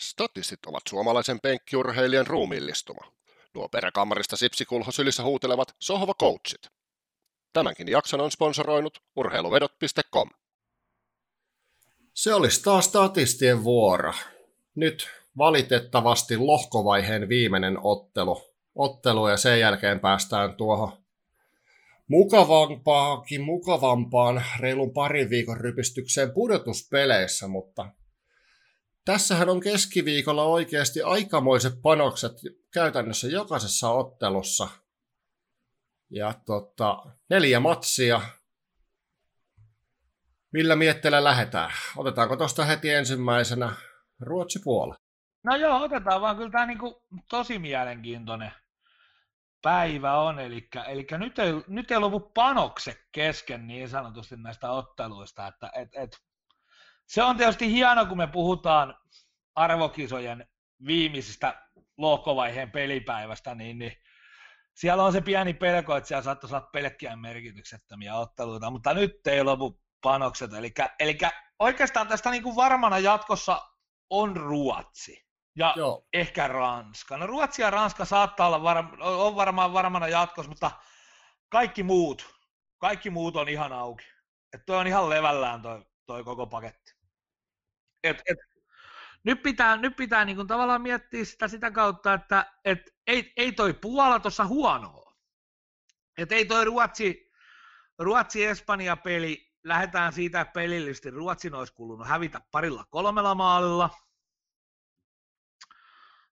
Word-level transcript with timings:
Statistit 0.00 0.66
ovat 0.66 0.82
suomalaisen 0.88 1.40
penkkiurheilijan 1.40 2.26
ruumiillistuma. 2.26 3.12
Nuo 3.54 3.68
peräkammarista 3.68 4.36
sipsikulho 4.36 4.92
sylissä 4.92 5.22
huutelevat 5.22 5.74
sohva 5.78 6.14
coachit. 6.14 6.68
Tämänkin 7.52 7.88
jakson 7.88 8.20
on 8.20 8.30
sponsoroinut 8.30 8.98
urheiluvedot.com. 9.16 10.30
Se 12.14 12.34
olisi 12.34 12.62
taas 12.62 12.84
statistien 12.84 13.64
vuoro. 13.64 14.12
Nyt 14.74 15.08
valitettavasti 15.38 16.36
lohkovaiheen 16.36 17.28
viimeinen 17.28 17.78
ottelu. 17.82 18.54
ottelu 18.74 19.28
ja 19.28 19.36
sen 19.36 19.60
jälkeen 19.60 20.00
päästään 20.00 20.54
tuohon 20.56 21.06
mukavampaakin, 22.08 23.42
mukavampaan 23.42 24.44
reilun 24.60 24.92
parin 24.92 25.30
viikon 25.30 25.56
rypistykseen 25.56 26.30
pudotuspeleissä, 26.30 27.48
mutta 27.48 27.86
tässähän 29.06 29.48
on 29.48 29.60
keskiviikolla 29.60 30.42
oikeasti 30.44 31.02
aikamoiset 31.02 31.82
panokset 31.82 32.32
käytännössä 32.72 33.28
jokaisessa 33.28 33.90
ottelussa. 33.90 34.68
Ja 36.10 36.34
tota, 36.46 37.06
neljä 37.30 37.60
matsia. 37.60 38.20
Millä 40.52 40.76
mietteellä 40.76 41.24
lähdetään? 41.24 41.70
Otetaanko 41.96 42.36
tuosta 42.36 42.64
heti 42.64 42.90
ensimmäisenä 42.90 43.72
Ruotsi 44.20 44.58
puolella? 44.64 44.96
No 45.44 45.56
joo, 45.56 45.82
otetaan 45.82 46.20
vaan. 46.20 46.36
Kyllä 46.36 46.50
tämä 46.50 46.66
niinku 46.66 47.02
tosi 47.30 47.58
mielenkiintoinen 47.58 48.52
päivä 49.62 50.20
on. 50.20 50.38
Eli, 50.38 50.68
eli 50.88 51.06
nyt, 51.18 51.38
ei, 51.38 51.52
nyt 51.68 51.90
ei 51.90 51.98
lopu 51.98 52.20
panokse 52.20 52.96
kesken 53.12 53.66
niin 53.66 53.88
sanotusti 53.88 54.36
näistä 54.36 54.70
otteluista. 54.70 55.46
Että, 55.46 55.70
et, 55.74 55.88
et, 55.92 56.18
se 57.06 57.22
on 57.22 57.36
tietysti 57.36 57.72
hieno, 57.72 58.06
kun 58.06 58.16
me 58.16 58.26
puhutaan 58.26 58.96
arvokisojen 59.54 60.46
viimeisistä 60.86 61.62
lohkovaiheen 61.96 62.70
pelipäivästä, 62.70 63.54
niin, 63.54 63.78
niin 63.78 63.92
siellä 64.74 65.04
on 65.04 65.12
se 65.12 65.20
pieni 65.20 65.54
pelko, 65.54 65.96
että 65.96 66.08
siellä 66.08 66.22
saattaisi 66.22 66.56
olla 66.56 66.68
pelkkiä 66.72 67.16
merkityksettömiä 67.16 68.14
otteluita, 68.14 68.70
mutta 68.70 68.94
nyt 68.94 69.26
ei 69.26 69.44
lopu 69.44 69.80
panokset. 70.02 70.52
Eli, 70.52 70.74
eli 71.00 71.18
oikeastaan 71.58 72.08
tästä 72.08 72.30
niin 72.30 72.42
kuin 72.42 72.56
varmana 72.56 72.98
jatkossa 72.98 73.62
on 74.10 74.36
Ruotsi 74.36 75.26
ja 75.56 75.74
Joo. 75.76 76.06
ehkä 76.12 76.48
Ranska. 76.48 77.16
No 77.16 77.26
Ruotsi 77.26 77.62
ja 77.62 77.70
Ranska 77.70 78.04
saattaa 78.04 78.46
olla 78.46 78.62
var, 78.62 78.84
on 79.00 79.36
varmaan 79.36 79.72
varmana 79.72 80.08
jatkossa, 80.08 80.50
mutta 80.50 80.70
kaikki 81.48 81.82
muut, 81.82 82.26
kaikki 82.78 83.10
muut 83.10 83.36
on 83.36 83.48
ihan 83.48 83.72
auki. 83.72 84.04
Että 84.52 84.64
toi 84.66 84.76
on 84.76 84.86
ihan 84.86 85.10
levällään 85.10 85.62
toi, 85.62 85.84
toi 86.06 86.24
koko 86.24 86.46
paketti. 86.46 86.95
Et, 88.04 88.22
et, 88.26 88.38
nyt 89.24 89.42
pitää, 89.42 89.76
nyt 89.76 89.96
pitää 89.96 90.24
niin 90.24 90.36
kuin 90.36 90.48
tavallaan 90.48 90.82
miettiä 90.82 91.24
sitä 91.24 91.48
sitä 91.48 91.70
kautta, 91.70 92.14
että 92.14 92.52
et 92.64 92.78
ei, 93.06 93.32
ei 93.36 93.52
toi 93.52 93.74
Puola 93.74 94.20
tuossa 94.20 94.46
huonoa. 94.46 95.16
Et 96.18 96.32
ei 96.32 96.44
toi 96.44 96.64
Ruotsi, 96.64 97.32
Ruotsi-Espanja-peli, 97.98 99.52
lähdetään 99.64 100.12
siitä, 100.12 100.40
että 100.40 100.52
pelillisesti 100.52 101.10
Ruotsin 101.10 101.54
olisi 101.54 101.74
kuulunut 101.74 102.06
hävitä 102.06 102.40
parilla 102.50 102.84
kolmella 102.90 103.34
maalilla. 103.34 103.90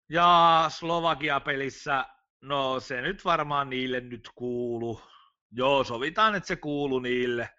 Ja 0.08 0.66
Slovakia-pelissä, 0.68 2.06
no 2.40 2.80
se 2.80 3.00
nyt 3.00 3.24
varmaan 3.24 3.70
niille 3.70 4.00
nyt 4.00 4.30
kuulu. 4.34 5.00
Joo, 5.50 5.84
sovitaan, 5.84 6.34
että 6.34 6.46
se 6.46 6.56
kuulu 6.56 6.98
niille. 6.98 7.50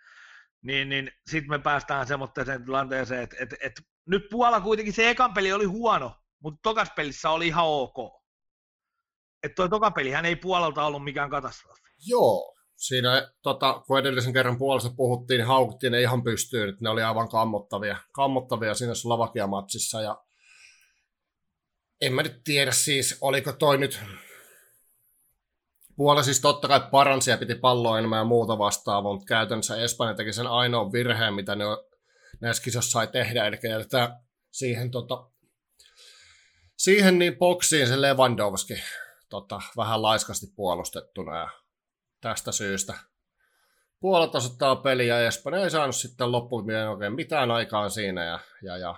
Niin, 0.62 0.90
niin 0.90 1.12
sitten 1.28 1.50
me 1.50 1.60
päästään 1.60 2.08
semmoiseen 2.08 2.66
tilanteeseen, 2.66 3.24
että, 3.24 3.36
että, 3.40 3.56
että 3.62 3.82
nyt 4.06 4.24
Puola 4.30 4.62
kuitenkin 4.62 4.94
se 4.94 5.10
ekan 5.10 5.34
peli 5.34 5.54
oli 5.54 5.66
huono, 5.66 6.16
mutta 6.40 6.60
tokas 6.64 6.90
pelissä 6.96 7.30
oli 7.30 7.48
ihan 7.48 7.66
ok. 7.66 7.96
Että 9.44 9.56
toi 9.56 9.70
toka 9.70 9.92
pelihän 9.92 10.26
ei 10.26 10.36
Puolalta 10.36 10.86
ollut 10.86 11.04
mikään 11.04 11.30
katastrofi. 11.30 11.82
Joo, 12.08 12.56
siinä 12.76 13.32
tota, 13.42 13.84
kun 13.88 14.00
edellisen 14.00 14.34
kerran 14.34 14.58
puolesta 14.58 14.90
puhuttiin, 14.96 15.38
niin 15.38 15.48
haukuttiin 15.48 15.92
ne 15.92 16.02
ihan 16.02 16.24
pystyyn, 16.24 16.70
että 16.70 16.84
ne 16.84 16.90
oli 16.90 17.04
aivan 17.04 17.30
kammottavia, 17.30 17.98
kammottavia 18.12 18.74
siinä 18.74 18.94
Slovakia-matsissa. 18.94 20.02
Ja 20.02 20.24
en 22.02 22.14
mä 22.14 22.24
nyt 22.24 22.42
tiedä 22.44 22.72
siis, 22.72 23.18
oliko 23.22 23.52
toi 23.52 23.78
nyt 23.78 24.00
Puola 25.96 26.24
siis 26.24 26.42
totta 26.42 26.68
kai 26.68 26.82
paransi 26.92 27.32
ja 27.32 27.38
piti 27.38 27.56
palloa 27.56 27.98
enemmän 27.98 28.20
ja 28.20 28.24
muuta 28.24 28.58
vastaavaa, 28.58 29.14
mutta 29.14 29.26
käytännössä 29.26 29.76
Espanja 29.78 30.16
teki 30.16 30.34
sen 30.34 30.48
ainoan 30.48 30.92
virheen, 30.92 31.34
mitä 31.34 31.56
ne 31.56 31.64
näissä 32.42 32.64
kisoissa 32.64 32.92
sai 32.92 33.08
tehdä, 33.08 33.46
eli 33.46 33.60
jätetään 33.64 34.20
siihen, 34.52 34.92
tota, 34.92 35.30
siihen 36.78 37.20
niin 37.20 37.38
boksiin 37.38 37.88
se 37.88 38.02
Lewandowski 38.02 38.84
tota, 39.30 39.62
vähän 39.78 40.02
laiskasti 40.02 40.48
puolustettuna 40.56 41.40
ja 41.40 41.50
tästä 42.22 42.52
syystä 42.52 42.94
puolet 44.00 44.36
osoittaa 44.36 44.76
peliä 44.76 45.20
ja 45.20 45.28
Espanja 45.28 45.64
ei 45.64 45.70
saanut 45.70 45.96
sitten 45.96 46.32
loppuun 46.32 46.66
oikein 46.92 47.14
mitään 47.14 47.52
aikaan 47.52 47.92
siinä 47.92 48.26
ja, 48.26 48.40
ja, 48.62 48.78
ja 48.78 48.96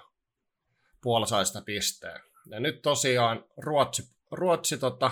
Puola 1.02 1.26
sai 1.26 1.46
sitä 1.46 1.62
pisteen. 1.62 2.22
Ja 2.50 2.60
nyt 2.60 2.82
tosiaan 2.82 3.46
Ruotsi, 3.58 4.04
Ruotsi 4.32 4.78
tota, 4.78 5.12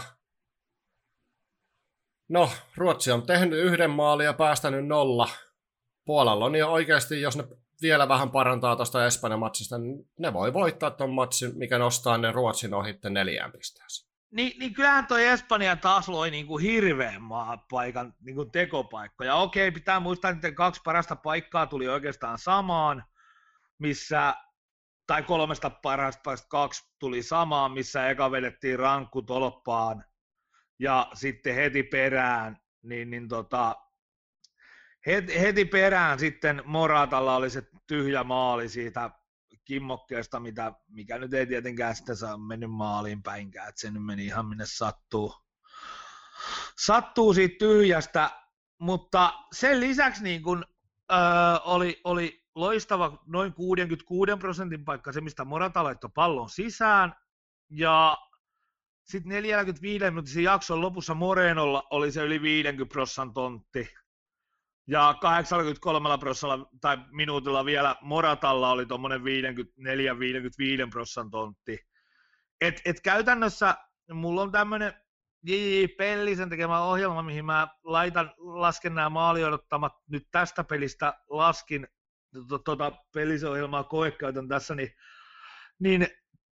no 2.30 2.50
Ruotsi 2.76 3.12
on 3.12 3.26
tehnyt 3.26 3.60
yhden 3.60 3.90
maalin 3.90 4.26
ja 4.26 4.34
päästänyt 4.34 4.88
nolla. 4.88 5.30
Puolalla 6.06 6.46
on 6.46 6.56
jo 6.56 6.72
oikeasti, 6.72 7.22
jos 7.22 7.38
ne 7.38 7.44
vielä 7.86 8.08
vähän 8.08 8.32
parantaa 8.32 8.76
tuosta 8.76 9.06
Espanjan 9.06 9.40
matsista, 9.40 9.78
niin 9.78 10.10
ne 10.20 10.34
voi 10.34 10.54
voittaa 10.54 10.92
tuon 10.92 11.10
matsin, 11.10 11.58
mikä 11.58 11.78
nostaa 11.78 12.18
ne 12.18 12.32
Ruotsin 12.32 12.74
ohitte 12.74 13.10
neljään 13.10 13.52
pisteeseen. 13.52 14.12
Niin, 14.32 14.60
niin 14.60 14.74
kyllähän 14.74 15.08
toi 15.08 15.26
Espanja 15.26 15.76
taas 15.76 16.10
loi 16.10 16.32
niin 16.32 16.48
kuin 16.48 16.64
hirveän 16.64 17.22
maapaikan 17.22 18.14
niin 18.22 18.36
kuin 18.36 18.52
tekopaikkoja. 18.52 19.36
Okei, 19.36 19.72
pitää 19.72 20.00
muistaa, 20.00 20.32
että 20.32 20.52
kaksi 20.52 20.82
parasta 20.84 21.16
paikkaa 21.16 21.68
tuli 21.68 21.88
oikeastaan 21.88 22.38
samaan, 22.38 23.04
missä, 23.80 24.34
tai 25.08 25.24
kolmesta 25.24 25.70
parasta 25.70 26.22
paikasta 26.24 26.48
kaksi 26.48 26.84
tuli 27.00 27.24
samaan, 27.24 27.72
missä 27.72 28.10
eka 28.10 28.32
vedettiin 28.32 28.80
rankku 28.80 29.22
tolppaan, 29.22 30.06
ja 30.80 31.08
sitten 31.14 31.56
heti 31.56 31.84
perään, 31.84 32.58
niin, 32.84 33.10
niin 33.10 33.28
tota, 33.28 33.76
heti, 35.06 35.42
heti 35.42 35.66
perään 35.66 36.20
sitten 36.20 36.62
Moratalla 36.66 37.36
oli 37.36 37.50
se 37.50 37.64
tyhjä 37.88 38.24
maali 38.24 38.70
siitä 38.70 39.10
kimmokkeesta, 39.66 40.40
mitä, 40.40 40.74
mikä 40.88 41.18
nyt 41.18 41.34
ei 41.34 41.48
tietenkään 41.48 41.96
sitä 41.96 42.16
saa 42.16 42.38
mennyt 42.38 42.72
maaliin 42.72 43.24
päinkään, 43.24 43.70
että 43.70 43.82
se 43.82 43.92
nyt 43.92 44.06
meni 44.06 44.26
ihan 44.26 44.46
minne 44.46 44.66
sattuu. 44.68 45.34
Sattuu 46.78 47.34
siitä 47.34 47.56
tyhjästä, 47.60 48.30
mutta 48.80 49.34
sen 49.54 49.80
lisäksi 49.80 50.24
niin 50.24 50.44
kun, 50.44 50.66
öö, 51.12 51.18
oli, 51.66 52.02
oli 52.04 52.44
loistava 52.56 53.24
noin 53.26 53.54
66 53.54 54.32
prosentin 54.40 54.86
paikka 54.86 55.12
se, 55.12 55.22
mistä 55.22 55.46
Morata 55.46 55.84
laittoi 55.84 56.10
pallon 56.16 56.50
sisään, 56.50 57.16
ja 57.70 58.18
sitten 59.04 59.30
45 59.30 60.06
minuutin 60.06 60.44
jakson 60.44 60.82
lopussa 60.82 61.14
Morenolla 61.14 61.84
oli 61.90 62.12
se 62.12 62.22
yli 62.24 62.42
50 62.42 62.94
prosentin 62.94 63.34
tontti, 63.34 63.90
ja 64.88 65.16
83 65.22 66.18
prosentilla 66.18 66.70
tai 66.82 66.98
minuutilla 67.12 67.66
vielä 67.66 67.96
Moratalla 68.02 68.72
oli 68.72 68.86
tuommoinen 68.86 69.22
54-55 69.22 69.24
prosentin 70.92 71.32
tontti. 71.32 71.80
Et, 72.62 72.82
et 72.86 73.02
käytännössä 73.02 73.76
mulla 74.14 74.42
on 74.42 74.52
tämmöinen 74.52 74.94
J.J. 75.44 75.86
Pellisen 75.98 76.50
tekemä 76.50 76.82
ohjelma, 76.82 77.24
mihin 77.24 77.46
mä 77.46 77.68
laitan, 77.84 78.34
lasken 78.38 78.96
nämä 78.96 79.10
maaliodottamat 79.10 79.94
nyt 80.10 80.28
tästä 80.32 80.64
pelistä, 80.64 81.14
laskin 81.30 81.88
tuota 82.66 82.92
Pellisen 83.14 83.50
ohjelmaa 83.50 83.84
koekäytön 83.84 84.48
tässä, 84.48 84.76
niin, 84.76 84.96
niin 85.80 86.08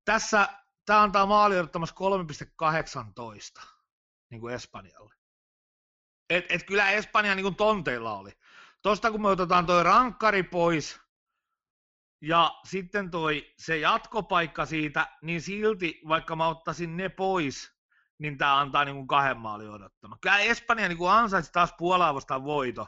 tässä 0.05 0.47
tämä 0.85 1.01
antaa 1.01 1.25
maaliodottamassa 1.25 1.95
3,18 3.59 3.67
niin 4.29 4.41
kuin 4.41 4.53
Espanjalle. 4.53 5.22
Et, 6.29 6.45
et 6.49 6.63
kyllä 6.63 6.91
Espanja 6.91 7.35
niin 7.35 7.43
kuin 7.43 7.55
tonteilla 7.55 8.17
oli. 8.17 8.31
Tuosta 8.81 9.11
kun 9.11 9.21
me 9.21 9.27
otetaan 9.27 9.65
toi 9.65 9.83
rankkari 9.83 10.43
pois 10.43 11.03
ja 12.21 12.51
sitten 12.63 13.11
toi 13.11 13.53
se 13.57 13.77
jatkopaikka 13.77 14.65
siitä, 14.65 15.07
niin 15.21 15.41
silti 15.41 16.01
vaikka 16.07 16.35
mä 16.35 16.47
ottaisin 16.47 16.97
ne 16.97 17.09
pois, 17.09 17.73
niin 18.17 18.37
tämä 18.37 18.59
antaa 18.59 18.85
niin 18.85 18.95
kuin 18.95 19.07
kahden 19.07 19.37
maalin 19.37 19.69
odottama. 19.69 20.17
Kyllä 20.21 20.39
Espanja 20.39 20.87
niin 20.87 20.97
kuin 20.97 21.11
ansaitsi 21.11 21.51
taas 21.51 21.73
Puolaa 21.77 22.13
vastaan 22.13 22.43
voito, 22.43 22.87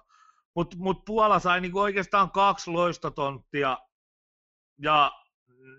mutta 0.55 0.77
mut 0.77 1.05
Puola 1.05 1.39
sai 1.39 1.61
niin 1.61 1.71
kuin 1.71 1.81
oikeastaan 1.81 2.31
kaksi 2.31 2.69
loistotonttia 2.69 3.77
ja 4.81 5.11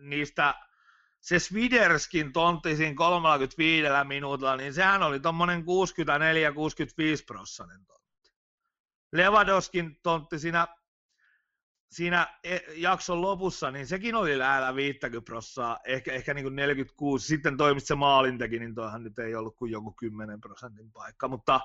niistä 0.01 0.55
se 1.27 1.39
Swiderskin 1.39 2.33
tontti 2.33 2.77
siinä 2.77 2.95
35 2.95 3.89
minuutilla, 4.05 4.57
niin 4.57 4.75
sehän 4.75 5.03
oli 5.03 5.21
tuommoinen 5.21 5.61
64-65 5.61 5.65
prosentin 7.27 7.87
tontti. 7.87 8.31
Levadoskin 9.13 10.01
tontti 10.03 10.39
siinä 10.39 10.67
siinä 11.91 12.39
e, 12.45 12.59
jakson 12.75 13.23
lopussa, 13.23 13.71
niin 13.71 13.87
sekin 13.87 14.15
oli 14.15 14.39
lähellä 14.39 14.75
50 14.75 15.25
prossaa, 15.25 15.79
ehkä, 15.85 16.13
ehkä 16.13 16.35
niin 16.35 16.45
kuin 16.45 16.57
46. 16.57 17.27
Sitten 17.27 17.57
toimit 17.57 17.85
se 17.85 17.95
maalin 17.95 18.39
teki, 18.39 18.59
niin 18.59 18.75
toihan 18.75 19.05
nyt 19.05 19.19
ei 19.19 19.35
ollut 19.35 19.57
kuin 19.57 19.73
joku 19.73 19.93
10 19.93 20.41
prosentin 20.41 20.93
paikka, 20.93 21.29
mutta, 21.29 21.61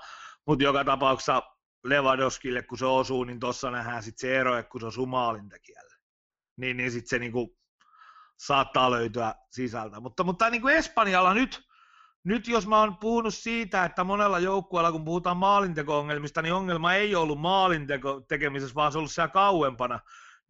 mutta 0.47 0.63
joka 0.63 0.83
tapauksessa 0.83 1.41
Lewandowskille, 1.83 2.63
kun 2.63 2.77
se 2.77 2.85
osuu, 2.85 3.23
niin 3.23 3.39
tuossa 3.39 3.71
nähdään 3.71 4.03
sitten 4.03 4.29
se 4.29 4.37
ero, 4.37 4.63
kun 4.63 4.81
se 4.81 4.87
osuu 4.87 5.05
maalintekijälle. 5.05 5.95
Niin, 6.57 6.77
niin 6.77 6.91
sitten 6.91 7.23
se 7.23 7.31
kuin 7.31 7.60
saattaa 8.45 8.91
löytyä 8.91 9.35
sisältä. 9.51 9.99
Mutta, 9.99 10.23
mutta 10.23 10.49
niin 10.49 10.61
kuin 10.61 10.75
Espanjalla 10.75 11.33
nyt, 11.33 11.61
nyt 12.23 12.47
jos 12.47 12.67
mä 12.67 12.79
oon 12.79 12.97
puhunut 12.97 13.33
siitä, 13.33 13.85
että 13.85 14.03
monella 14.03 14.39
joukkueella, 14.39 14.91
kun 14.91 15.05
puhutaan 15.05 15.37
maalinteko-ongelmista, 15.37 16.41
niin 16.41 16.53
ongelma 16.53 16.93
ei 16.93 17.15
ollut 17.15 17.39
maalinteko 17.39 18.21
tekemisessä, 18.27 18.75
vaan 18.75 18.91
se 18.91 18.97
on 18.97 18.99
ollut 18.99 19.11
siellä 19.11 19.31
kauempana, 19.31 19.99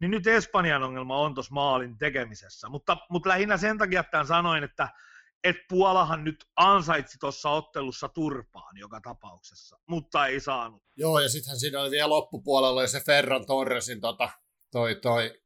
niin 0.00 0.10
nyt 0.10 0.26
Espanjan 0.26 0.82
ongelma 0.82 1.18
on 1.18 1.34
tuossa 1.34 1.54
maalin 1.54 1.98
tekemisessä. 1.98 2.68
Mutta, 2.68 2.96
mutta 3.10 3.28
lähinnä 3.28 3.56
sen 3.56 3.78
takia 3.78 4.00
että 4.00 4.24
sanoin, 4.24 4.64
että 4.64 4.88
et 5.44 5.56
Puolahan 5.68 6.24
nyt 6.24 6.44
ansaitsi 6.56 7.18
tuossa 7.18 7.50
ottelussa 7.50 8.08
turpaan 8.08 8.76
joka 8.76 9.00
tapauksessa, 9.00 9.78
mutta 9.86 10.26
ei 10.26 10.40
saanut. 10.40 10.82
Joo, 10.96 11.20
ja 11.20 11.28
sittenhän 11.28 11.60
siinä 11.60 11.80
oli 11.80 11.90
vielä 11.90 12.08
loppupuolella 12.08 12.86
se 12.86 13.00
Ferran 13.00 13.46
Torresin 13.46 14.00
tota, 14.00 14.30
toi, 14.70 14.94
toi 14.94 15.41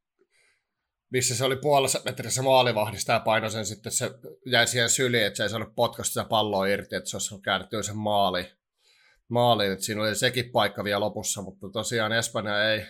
missä 1.10 1.34
se 1.34 1.44
oli 1.44 1.56
puolessa 1.56 2.00
metrissä 2.04 2.42
maalivahdista 2.42 3.12
ja 3.12 3.20
painoi 3.20 3.50
sen 3.50 3.66
sitten, 3.66 3.92
se 3.92 4.10
jäi 4.46 4.66
siihen 4.66 4.90
syliin, 4.90 5.26
että 5.26 5.36
se 5.36 5.42
ei 5.42 5.48
saanut 5.48 5.74
potkasta 5.74 6.12
sitä 6.12 6.28
palloa 6.28 6.66
irti, 6.66 6.96
että 6.96 7.10
se 7.10 7.16
olisi 7.16 7.40
käännetty 7.42 7.82
sen 7.82 7.96
maali, 7.96 8.52
maaliin. 9.28 9.72
Että 9.72 9.84
siinä 9.84 10.02
oli 10.02 10.14
sekin 10.14 10.50
paikka 10.50 10.84
vielä 10.84 11.00
lopussa, 11.00 11.42
mutta 11.42 11.66
tosiaan 11.72 12.12
Espanja 12.12 12.72
ei, 12.72 12.86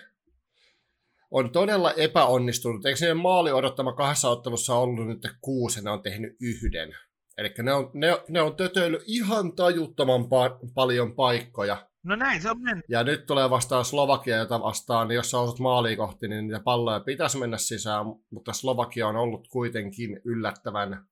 on 1.31 1.53
todella 1.53 1.93
epäonnistunut. 1.93 2.87
Eikö 2.87 2.99
se 2.99 3.15
maali 3.15 3.53
odottama 3.53 3.93
kahdessa 3.93 4.31
ottelussa 4.31 4.75
ollut 4.75 5.07
nyt 5.07 5.23
kuusi, 5.41 5.85
ne 5.85 5.91
on 5.91 6.03
tehnyt 6.03 6.37
yhden. 6.41 6.97
Eli 7.39 7.55
ne 7.63 7.73
on, 7.73 7.91
ne, 7.95 8.19
ne 8.29 8.43
on 8.43 8.57
tötöillyt 8.57 9.03
ihan 9.07 9.57
tajuttoman 9.57 10.21
pa- 10.21 10.71
paljon 10.75 11.15
paikkoja. 11.15 11.89
No 12.07 12.17
näin 12.17 12.43
se 12.43 12.51
on 12.51 12.63
mennyt. 12.63 12.85
Ja 12.89 13.05
nyt 13.05 13.27
tulee 13.27 13.51
vastaan 13.51 13.85
Slovakia, 13.85 14.37
jota 14.37 14.61
vastaan, 14.61 15.09
niin 15.09 15.17
jos 15.17 15.31
sä 15.31 15.39
osut 15.39 15.59
maaliin 15.59 15.97
kohti, 15.97 16.29
niin 16.29 16.47
niitä 16.47 16.61
palloja 16.61 17.01
pitäisi 17.01 17.39
mennä 17.39 17.59
sisään, 17.59 18.07
mutta 18.31 18.53
Slovakia 18.53 19.09
on 19.09 19.17
ollut 19.17 19.49
kuitenkin 19.49 20.21
yllättävän 20.25 21.07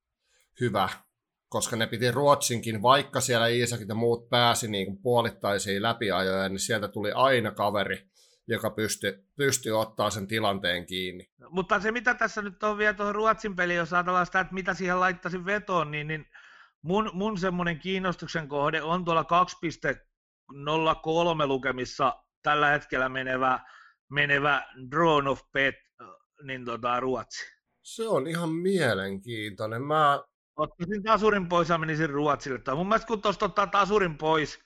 hyvä, 0.61 0.89
koska 1.49 1.77
ne 1.77 1.87
piti 1.87 2.11
Ruotsinkin, 2.11 2.83
vaikka 2.83 3.21
siellä 3.21 3.47
Iisakit 3.47 3.89
ja 3.89 3.95
muut 3.95 4.31
pääsi 4.31 4.69
niin 4.69 4.87
kuin 4.87 5.03
puolittaisiin 5.03 5.83
läpiajoja, 5.83 6.49
niin 6.49 6.59
sieltä 6.59 6.89
tuli 6.89 7.13
aina 7.13 7.51
kaveri, 7.51 8.09
joka 8.49 8.71
pystyi, 8.71 9.25
pystyi 9.37 9.73
ottaa 9.73 10.11
sen 10.11 10.27
tilanteen 10.27 10.87
kiinni. 10.87 11.31
Mutta 11.49 11.81
se, 11.81 11.93
mitä 11.93 12.15
tässä 12.15 12.43
nyt 12.43 12.63
on 12.63 12.79
vielä 12.79 12.95
tuohon 12.95 13.15
Ruotsin 13.15 13.57
peliin, 13.57 13.77
jos 13.77 13.93
ajatellaan 13.93 14.27
sitä, 14.27 14.41
että 14.41 14.55
mitä 14.55 14.75
siihen 14.75 15.01
laittaisin 15.01 15.45
vetoon, 15.45 15.91
niin, 15.91 16.07
niin 16.07 16.27
mun, 16.83 17.11
mun 17.13 17.39
semmoinen 17.39 17.79
kiinnostuksen 17.79 18.49
kohde 18.49 18.83
on 18.83 19.05
tuolla 19.05 19.25
0,3 20.53 21.47
lukemissa 21.47 22.25
tällä 22.43 22.69
hetkellä 22.69 23.09
menevä, 23.09 23.61
menevä 24.11 24.63
Drone 24.91 25.31
of 25.31 25.41
Pet, 25.53 25.75
niin 26.43 26.65
tota, 26.65 27.01
Ruotsi. 27.01 27.45
Se 27.83 28.09
on 28.09 28.27
ihan 28.27 28.51
mielenkiintoinen. 28.51 29.83
Mä... 29.83 30.25
Ottaisin 30.57 31.03
tasurin 31.03 31.49
pois 31.49 31.69
ja 31.69 31.79
menisin 31.79 32.11
Ruotsille. 32.11 32.59
Tai 32.59 32.75
mun 32.75 32.89
mielestä 32.89 33.07
kun 33.07 33.23
tuosta 33.23 33.45
ottaa 33.45 33.67
tasurin 33.67 34.19
pois, 34.19 34.59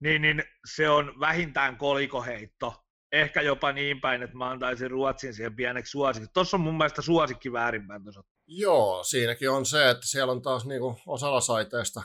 niin, 0.00 0.22
niin 0.22 0.42
se 0.74 0.88
on 0.88 1.20
vähintään 1.20 1.76
kolikoheitto. 1.76 2.84
Ehkä 3.12 3.42
jopa 3.42 3.72
niin 3.72 4.00
päin, 4.00 4.22
että 4.22 4.36
mä 4.36 4.50
antaisin 4.50 4.90
Ruotsin 4.90 5.34
siihen 5.34 5.56
pieneksi 5.56 5.90
suosikki. 5.90 6.28
Tuossa 6.34 6.56
on 6.56 6.60
mun 6.60 6.76
mielestä 6.78 7.02
suosikki 7.02 7.52
väärinpäin 7.52 8.02
tuossa. 8.02 8.22
Joo, 8.46 9.04
siinäkin 9.04 9.50
on 9.50 9.66
se, 9.66 9.90
että 9.90 10.06
siellä 10.06 10.32
on 10.32 10.42
taas 10.42 10.66
niinku 10.66 11.00
osalla 11.06 11.40
saiteista 11.40 12.02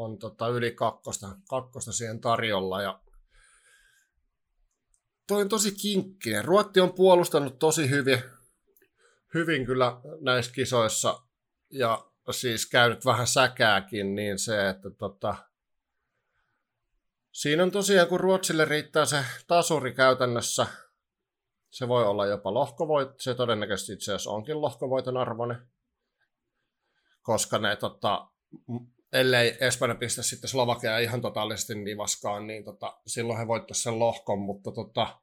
on 0.00 0.18
tota 0.18 0.48
yli 0.48 0.70
kakkosta, 0.70 1.36
kakkosta 1.48 1.92
siihen 1.92 2.20
tarjolla. 2.20 2.82
Ja 2.82 3.00
toi 5.26 5.42
on 5.42 5.48
tosi 5.48 5.72
kinkkinen. 5.72 6.44
Ruotti 6.44 6.80
on 6.80 6.92
puolustanut 6.92 7.58
tosi 7.58 7.90
hyvin, 7.90 8.22
hyvin 9.34 9.66
kyllä 9.66 10.00
näissä 10.20 10.52
kisoissa 10.52 11.22
ja 11.70 12.06
siis 12.30 12.66
käynyt 12.66 13.04
vähän 13.04 13.26
säkääkin, 13.26 14.14
niin 14.14 14.38
se, 14.38 14.68
että 14.68 14.90
tota, 14.90 15.34
siinä 17.32 17.62
on 17.62 17.70
tosiaan, 17.70 18.08
kun 18.08 18.20
Ruotsille 18.20 18.64
riittää 18.64 19.04
se 19.04 19.24
tasuri 19.46 19.94
käytännössä, 19.94 20.66
se 21.70 21.88
voi 21.88 22.04
olla 22.04 22.26
jopa 22.26 22.54
lohkovoit, 22.54 23.20
se 23.20 23.34
todennäköisesti 23.34 23.92
itse 23.92 24.12
asiassa 24.12 24.30
onkin 24.30 24.60
lohkovoiton 24.60 25.16
arvoinen, 25.16 25.68
koska 27.22 27.58
ne 27.58 27.76
tota, 27.76 28.28
ellei 29.12 29.56
Espanja 29.60 29.94
pistä 29.94 30.22
sitten 30.22 30.50
Slovakia 30.50 30.98
ihan 30.98 31.20
totaalisesti 31.20 31.74
nivaskaan, 31.74 32.46
niin 32.46 32.64
tota, 32.64 32.98
silloin 33.06 33.38
he 33.38 33.46
voittaisivat 33.46 33.84
sen 33.84 33.98
lohkon, 33.98 34.38
mutta 34.38 34.72
tota, 34.72 35.20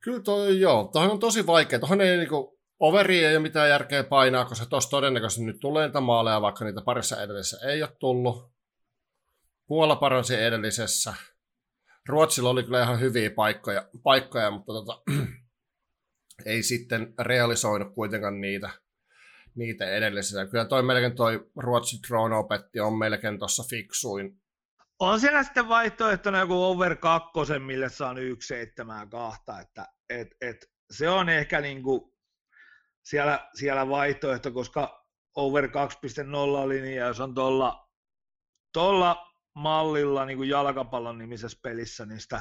kyllä 0.00 0.20
toi, 0.20 0.60
joo, 0.60 0.90
tuohon 0.92 1.10
on 1.10 1.20
tosi 1.20 1.46
vaikea. 1.46 1.78
Tuohon 1.78 2.00
ei 2.00 2.16
niinku, 2.16 2.58
overi 2.80 3.24
ei 3.24 3.36
ole 3.36 3.42
mitään 3.42 3.68
järkeä 3.68 4.04
painaa, 4.04 4.44
koska 4.44 4.66
tuossa 4.66 4.90
todennäköisesti 4.90 5.44
nyt 5.44 5.60
tulee 5.60 5.86
niitä 5.86 6.00
maaleja, 6.00 6.40
vaikka 6.40 6.64
niitä 6.64 6.80
parissa 6.80 7.22
edellisessä 7.22 7.68
ei 7.68 7.82
ole 7.82 7.96
tullut. 7.98 8.52
Puola 9.66 9.96
paransi 9.96 10.34
edellisessä. 10.34 11.14
Ruotsilla 12.08 12.50
oli 12.50 12.62
kyllä 12.62 12.82
ihan 12.82 13.00
hyviä 13.00 13.30
paikkoja, 13.30 13.88
paikkoja 14.02 14.50
mutta 14.50 14.72
tota, 14.72 15.02
ei 16.46 16.62
sitten 16.62 17.14
realisoinut 17.18 17.94
kuitenkaan 17.94 18.40
niitä 18.40 18.70
niitä 19.54 19.90
edellisiä. 19.90 20.46
Kyllä 20.46 20.64
toi 20.64 20.82
melkein 20.82 21.16
toi 21.16 21.50
Ruotsin 21.56 22.00
drone 22.08 22.36
opetti 22.36 22.80
on 22.80 22.98
melkein 22.98 23.38
tuossa 23.38 23.62
fiksuin. 23.70 24.42
On 24.98 25.20
siellä 25.20 25.42
sitten 25.42 25.68
vaihtoehtona 25.68 26.38
joku 26.38 26.64
over 26.64 26.96
kakkosen, 26.96 27.62
mille 27.62 27.88
saa 27.88 28.14
1,72, 28.14 29.60
että 29.60 29.88
et, 30.10 30.28
et, 30.40 30.72
se 30.90 31.08
on 31.08 31.28
ehkä 31.28 31.60
niinku 31.60 32.16
siellä, 33.02 33.50
siellä 33.54 33.88
vaihtoehto, 33.88 34.50
koska 34.50 35.06
over 35.36 35.64
2.0 35.64 35.70
linja, 36.68 37.06
jos 37.06 37.20
on 37.20 37.34
tuolla 37.34 37.88
tolla 38.72 39.32
mallilla 39.54 40.26
niin 40.26 40.36
kuin 40.36 40.48
jalkapallon 40.48 41.18
nimisessä 41.18 41.58
pelissä, 41.62 42.06
niin 42.06 42.20
sitä 42.20 42.40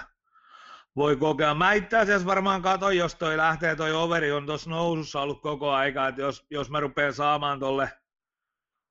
voi 0.95 1.15
kokea. 1.15 1.53
Mä 1.53 1.73
itse 1.73 1.97
asiassa 1.97 2.27
varmaan 2.27 2.61
katon, 2.61 2.97
jos 2.97 3.15
toi 3.15 3.38
lähtee, 3.38 3.75
toi 3.75 3.93
overi 3.93 4.31
on 4.31 4.45
tuossa 4.45 4.69
nousussa 4.69 5.21
ollut 5.21 5.41
koko 5.41 5.71
aika, 5.71 6.07
että 6.07 6.21
jos, 6.21 6.45
jos 6.49 6.69
mä 6.69 6.79
rupean 6.79 7.13
saamaan 7.13 7.59
tolle 7.59 7.91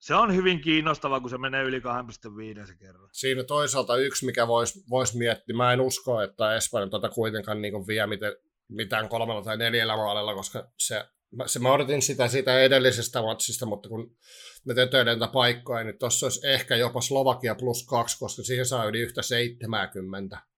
se 0.00 0.14
on 0.14 0.34
hyvin 0.34 0.60
kiinnostava, 0.60 1.20
kun 1.20 1.30
se 1.30 1.38
menee 1.38 1.62
yli 1.62 1.78
2,5 1.78 2.66
se 2.66 2.74
kerran. 2.74 3.08
Siinä 3.12 3.44
toisaalta 3.44 3.96
yksi, 3.96 4.26
mikä 4.26 4.48
voisi 4.48 4.80
vois 4.90 5.14
miettiä, 5.14 5.56
mä 5.56 5.72
en 5.72 5.80
usko, 5.80 6.20
että 6.20 6.56
Espanja 6.56 6.88
tuota 6.88 7.08
kuitenkaan 7.08 7.62
niin 7.62 7.86
vie 7.86 8.06
miten, 8.06 8.36
mitään 8.68 9.08
kolmella 9.08 9.42
tai 9.42 9.56
neljällä 9.56 9.96
maalilla, 9.96 10.34
koska 10.34 10.70
se, 10.78 11.04
se, 11.46 11.58
mä 11.58 11.72
odotin 11.72 12.02
sitä 12.02 12.28
siitä 12.28 12.60
edellisestä 12.60 13.22
matsista, 13.22 13.66
mutta 13.66 13.88
kun 13.88 14.16
ne 14.64 14.74
tötöiden 14.74 15.18
paikkoja, 15.32 15.84
niin 15.84 15.98
tuossa 15.98 16.26
olisi 16.26 16.48
ehkä 16.48 16.76
jopa 16.76 17.00
Slovakia 17.00 17.54
plus 17.54 17.86
kaksi, 17.86 18.18
koska 18.18 18.42
siihen 18.42 18.66
saa 18.66 18.84
yli 18.84 19.00
yhtä 19.00 19.22
70. 19.22 20.49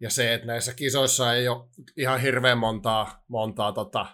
Ja 0.00 0.10
se, 0.10 0.34
että 0.34 0.46
näissä 0.46 0.74
kisoissa 0.74 1.34
ei 1.34 1.48
ole 1.48 1.64
ihan 1.96 2.20
hirveän 2.20 2.58
montaa, 2.58 3.24
montaa 3.28 3.72
tota, 3.72 4.06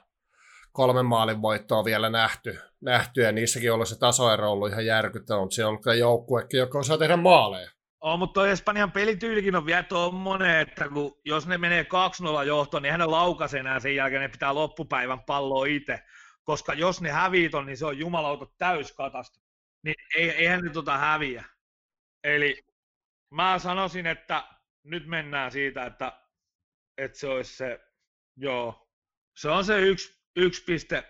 kolmen 0.73 1.07
maalin 1.07 1.43
voittoa 1.43 1.85
vielä 1.85 2.11
nähty, 2.11 2.59
nähty 2.81 3.21
ja 3.21 3.33
niissäkin 3.33 3.73
ollut 3.73 3.89
se 3.89 3.99
tasoero 3.99 4.53
ollut 4.53 4.71
ihan 4.71 4.87
järkyttävä, 4.87 5.41
mutta 5.41 5.55
se 5.55 5.65
on 5.65 5.69
ollut 5.69 5.99
joukkuekin, 5.99 6.59
joka 6.59 6.79
osaa 6.79 6.99
tehdä 6.99 7.17
maaleja. 7.17 7.71
On, 8.01 8.19
mutta 8.19 8.35
tuo 8.35 8.45
Espanjan 8.45 8.93
pelityylikin 8.93 9.57
on 9.57 9.67
vielä 9.67 9.83
tuommoinen, 9.83 10.61
että 10.61 10.89
kun, 10.89 11.21
jos 11.25 11.47
ne 11.47 11.59
menee 11.59 11.87
2-0 12.43 12.45
johtoon, 12.47 12.83
niin 12.83 12.93
hän 12.93 13.11
laukaisee 13.11 13.61
enää 13.61 13.81
sen 13.81 13.95
jälkeen, 13.95 14.23
ne 14.23 14.29
pitää 14.29 14.55
loppupäivän 14.55 15.21
palloa 15.21 15.67
itse. 15.67 16.03
Koska 16.45 16.75
jos 16.75 17.01
ne 17.01 17.11
häviit 17.11 17.55
on, 17.55 17.67
niin 17.67 17.77
se 17.77 17.87
on 17.87 17.99
jumalauta 17.99 18.47
täyskatasta. 18.59 19.41
Niin 19.85 19.95
ei, 20.17 20.31
eihän 20.31 20.61
ne 20.61 20.71
tota 20.71 20.99
häviä. 20.99 21.45
Eli 22.25 22.63
mä 23.31 23.59
sanoisin, 23.59 24.07
että 24.07 24.45
nyt 24.85 25.07
mennään 25.07 25.53
siitä, 25.53 25.87
että, 25.87 26.13
että 26.99 27.19
se 27.19 27.29
olisi 27.29 27.57
se, 27.57 27.81
joo, 28.37 28.89
se 29.37 29.49
on 29.49 29.65
se 29.65 29.81
yksi, 29.81 30.21
yksi 30.37 30.65
piste, 30.65 31.05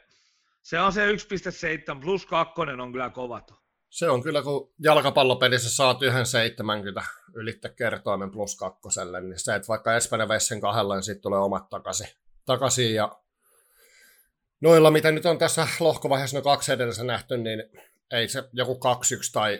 se 0.62 0.80
on 0.80 0.92
se 0.92 1.12
1,7 1.12 2.00
plus 2.00 2.26
2 2.26 2.54
on 2.80 2.92
kyllä 2.92 3.10
kovat. 3.10 3.52
Se 3.90 4.10
on 4.10 4.22
kyllä, 4.22 4.42
kun 4.42 4.72
jalkapallopelissä 4.78 5.70
saat 5.70 6.02
yhden 6.02 6.26
70 6.26 7.02
ylittä 7.34 7.68
kertoimen 7.68 8.30
plus 8.30 8.56
kakkoselle, 8.56 9.20
niin 9.20 9.38
se, 9.38 9.54
että 9.54 9.68
vaikka 9.68 9.96
Espanja 9.96 10.28
veisi 10.28 10.46
sen 10.46 10.60
kahdella, 10.60 10.94
niin 10.94 11.02
sitten 11.02 11.22
tulee 11.22 11.38
omat 11.38 11.68
takaisin. 11.68 12.06
takaisin 12.46 12.94
ja 12.94 13.18
noilla, 14.60 14.90
mitä 14.90 15.10
nyt 15.10 15.26
on 15.26 15.38
tässä 15.38 15.68
lohkovaiheessa 15.80 16.36
no 16.36 16.42
kaksi 16.42 16.72
edellisen 16.72 17.06
nähty, 17.06 17.36
niin 17.36 17.64
ei 18.10 18.28
se 18.28 18.48
joku 18.52 18.72
2-1 18.72 18.76
tai 19.32 19.58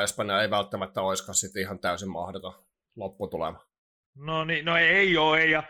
1-0 0.00 0.02
Espanja 0.04 0.42
ei 0.42 0.50
välttämättä 0.50 1.02
olisikaan 1.02 1.34
sitten 1.34 1.62
ihan 1.62 1.78
täysin 1.78 2.10
mahdoton 2.10 2.54
lopputulema. 2.96 3.66
No 4.14 4.44
niin, 4.44 4.64
no 4.64 4.76
ei 4.76 5.16
ole, 5.16 5.40
ei. 5.40 5.50
Ja, 5.50 5.62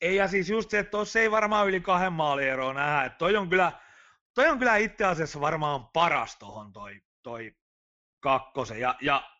ei, 0.00 0.16
ja 0.16 0.28
siis 0.28 0.48
just 0.48 0.70
se, 0.70 0.78
että 0.78 0.90
tuossa 0.90 1.20
ei 1.20 1.30
varmaan 1.30 1.68
yli 1.68 1.80
kahden 1.80 2.12
maalieroa 2.12 2.72
nähdä. 2.72 3.04
Että 3.04 3.18
toi 3.18 3.36
on 3.36 3.48
kyllä, 3.48 3.72
toi 4.34 4.48
on 4.48 4.58
kyllä 4.58 4.76
itse 4.76 5.04
asiassa 5.04 5.40
varmaan 5.40 5.86
paras 5.88 6.36
tuohon 6.38 6.72
toi, 6.72 7.00
toi 7.22 7.52
kakkosen. 8.20 8.80
Ja, 8.80 8.94
ja, 9.00 9.30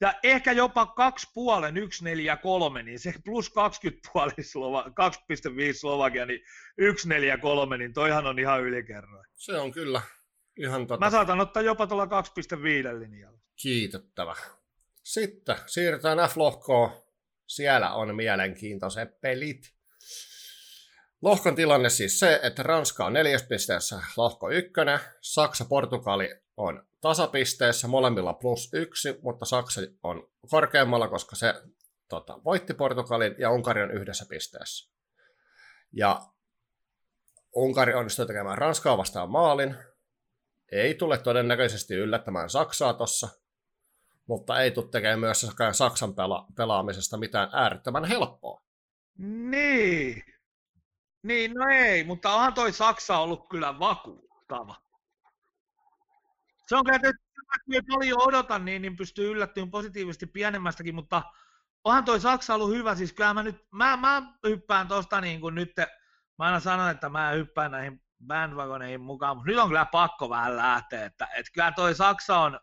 ja 0.00 0.14
ehkä 0.22 0.52
jopa 0.52 0.86
kaksi 0.86 1.30
puolen, 1.34 1.76
yksi, 1.76 2.04
neljä, 2.04 2.36
kolme, 2.36 2.82
niin 2.82 2.98
se 2.98 3.14
plus 3.24 3.50
20 3.50 4.08
puoli, 4.12 4.42
Slova, 4.42 4.82
2,5 4.82 4.92
Slovakia, 5.80 6.26
niin 6.26 6.40
yksi, 6.78 7.08
neljä, 7.08 7.38
kolme, 7.38 7.78
niin 7.78 7.92
toihan 7.92 8.26
on 8.26 8.38
ihan 8.38 8.62
ylikerroin. 8.62 9.26
Se 9.34 9.58
on 9.58 9.72
kyllä 9.72 10.02
ihan 10.56 10.86
tota... 10.86 11.04
Mä 11.04 11.10
saatan 11.10 11.40
ottaa 11.40 11.62
jopa 11.62 11.86
tuolla 11.86 12.06
2,5 12.06 12.10
linjalla. 12.98 13.38
Kiitettävä. 13.62 14.36
Sitten 15.06 15.56
siirrytään 15.66 16.18
F-lohkoon. 16.18 16.90
Siellä 17.46 17.94
on 17.94 18.16
mielenkiintoiset 18.16 19.20
pelit. 19.20 19.74
Lohkon 21.22 21.54
tilanne 21.54 21.90
siis 21.90 22.18
se, 22.18 22.40
että 22.42 22.62
Ranska 22.62 23.06
on 23.06 23.12
neljäs 23.12 23.42
pisteessä 23.42 24.00
lohko 24.16 24.50
ykkönen, 24.50 25.00
Saksa, 25.20 25.64
Portugali 25.64 26.40
on 26.56 26.86
tasapisteessä, 27.00 27.88
molemmilla 27.88 28.32
plus 28.32 28.70
yksi, 28.72 29.18
mutta 29.22 29.44
Saksa 29.44 29.80
on 30.02 30.30
korkeammalla, 30.50 31.08
koska 31.08 31.36
se 31.36 31.54
tota, 32.08 32.38
voitti 32.44 32.74
Portugalin 32.74 33.34
ja 33.38 33.50
Unkari 33.50 33.82
on 33.82 33.90
yhdessä 33.90 34.26
pisteessä. 34.28 34.92
Ja 35.92 36.20
Unkari 37.56 37.94
onnistui 37.94 38.26
tekemään 38.26 38.58
Ranskaa 38.58 38.98
vastaan 38.98 39.30
maalin. 39.30 39.76
Ei 40.72 40.94
tule 40.94 41.18
todennäköisesti 41.18 41.94
yllättämään 41.94 42.50
Saksaa 42.50 42.94
tossa, 42.94 43.28
mutta 44.26 44.60
ei 44.60 44.70
tule 44.70 44.88
tekemään 44.88 45.20
myöskään 45.20 45.74
Saksan 45.74 46.10
pela- 46.10 46.52
pelaamisesta 46.56 47.16
mitään 47.16 47.48
äärettömän 47.52 48.04
helppoa. 48.04 48.62
Niin. 49.18 50.22
Niin, 51.22 51.54
no 51.54 51.66
ei, 51.68 52.04
mutta 52.04 52.34
onhan 52.34 52.54
toi 52.54 52.72
Saksa 52.72 53.18
ollut 53.18 53.48
kyllä 53.48 53.78
vakuuttava. 53.78 54.76
Se 56.66 56.76
on 56.76 56.84
kyllä, 56.84 56.96
että 56.96 57.12
ei 57.72 57.82
paljon 57.82 58.22
odota, 58.22 58.58
niin, 58.58 58.82
niin 58.82 58.96
pystyy 58.96 59.30
yllättymään 59.30 59.70
positiivisesti 59.70 60.26
pienemmästäkin, 60.26 60.94
mutta 60.94 61.22
onhan 61.84 62.04
toi 62.04 62.20
Saksa 62.20 62.54
ollut 62.54 62.70
hyvä. 62.70 62.94
Siis 62.94 63.12
kyllä 63.12 63.34
mä 63.34 63.42
nyt, 63.42 63.66
mä, 63.70 63.96
mä 63.96 64.22
hyppään 64.46 64.88
tosta 64.88 65.20
niin 65.20 65.40
kuin 65.40 65.54
nyt, 65.54 65.72
mä 66.38 66.44
aina 66.44 66.60
sanon, 66.60 66.90
että 66.90 67.08
mä 67.08 67.30
hyppään 67.30 67.70
näihin 67.70 68.02
bandwagoneihin 68.26 69.00
mukaan, 69.00 69.36
mutta 69.36 69.50
nyt 69.50 69.58
on 69.58 69.68
kyllä 69.68 69.84
pakko 69.84 70.30
vähän 70.30 70.56
lähteä, 70.56 71.04
että, 71.04 71.28
että 71.36 71.52
kyllä 71.54 71.72
toi 71.72 71.94
Saksa 71.94 72.38
on, 72.38 72.60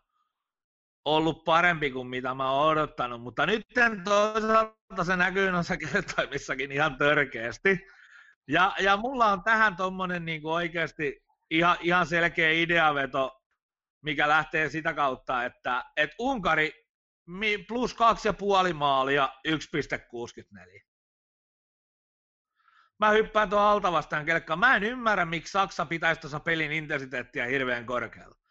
ollut 1.04 1.44
parempi 1.44 1.90
kuin 1.90 2.08
mitä 2.08 2.34
mä 2.34 2.50
oon 2.50 2.68
odottanut, 2.68 3.22
mutta 3.22 3.46
nyt 3.46 3.66
toisaalta 4.04 5.04
se 5.04 5.16
näkyy 5.16 5.50
noissa 5.50 5.76
kertoimissakin 5.76 6.72
ihan 6.72 6.98
törkeästi. 6.98 7.78
Ja, 8.48 8.74
ja 8.80 8.96
mulla 8.96 9.26
on 9.26 9.44
tähän 9.44 9.76
tuommoinen 9.76 10.24
niin 10.24 10.46
oikeasti 10.46 11.24
ihan, 11.50 11.76
ihan 11.80 12.06
selkeä 12.06 12.50
ideaveto, 12.50 13.42
mikä 14.02 14.28
lähtee 14.28 14.68
sitä 14.68 14.94
kautta, 14.94 15.44
että, 15.44 15.84
että 15.96 16.16
Unkari 16.18 16.72
plus 17.68 17.94
kaksi 17.94 18.28
ja 18.28 18.32
puoli 18.32 18.72
maalia 18.72 19.28
1,64. 19.48 20.84
Mä 22.98 23.10
hyppään 23.10 23.50
tuon 23.50 23.62
alta 23.62 24.24
kelkkaan. 24.26 24.58
Mä 24.58 24.76
en 24.76 24.84
ymmärrä, 24.84 25.24
miksi 25.24 25.50
Saksa 25.50 25.86
pitäisi 25.86 26.20
tuossa 26.20 26.40
pelin 26.40 26.72
intensiteettiä 26.72 27.46
hirveän 27.46 27.86
korkealla 27.86 28.43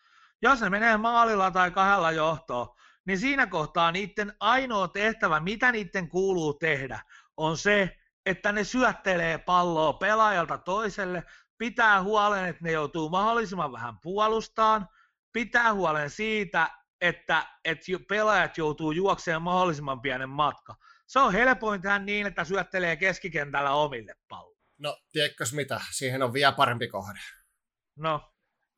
jos 0.43 0.61
ne 0.61 0.69
menee 0.69 0.97
maalilla 0.97 1.51
tai 1.51 1.71
kahdella 1.71 2.11
johtoon, 2.11 2.75
niin 3.05 3.19
siinä 3.19 3.47
kohtaa 3.47 3.91
niiden 3.91 4.33
ainoa 4.39 4.87
tehtävä, 4.87 5.39
mitä 5.39 5.71
niiden 5.71 6.09
kuuluu 6.09 6.53
tehdä, 6.53 6.99
on 7.37 7.57
se, 7.57 7.97
että 8.25 8.51
ne 8.51 8.63
syöttelee 8.63 9.37
palloa 9.37 9.93
pelaajalta 9.93 10.57
toiselle, 10.57 11.23
pitää 11.57 12.03
huolen, 12.03 12.45
että 12.45 12.63
ne 12.63 12.71
joutuu 12.71 13.09
mahdollisimman 13.09 13.71
vähän 13.71 13.99
puolustaan, 14.03 14.87
pitää 15.33 15.73
huolen 15.73 16.09
siitä, 16.09 16.69
että, 17.01 17.47
että 17.65 17.85
pelaajat 18.07 18.57
joutuu 18.57 18.91
juokseen 18.91 19.41
mahdollisimman 19.41 20.01
pienen 20.01 20.29
matka. 20.29 20.75
Se 21.07 21.19
on 21.19 21.33
helpointa 21.33 21.99
niin, 21.99 22.27
että 22.27 22.43
syöttelee 22.43 22.95
keskikentällä 22.95 23.71
omille 23.71 24.15
palloa. 24.29 24.61
No, 24.77 24.97
tiedätkös 25.11 25.53
mitä? 25.53 25.81
Siihen 25.91 26.23
on 26.23 26.33
vielä 26.33 26.51
parempi 26.51 26.87
kohde. 26.87 27.19
No. 27.95 28.32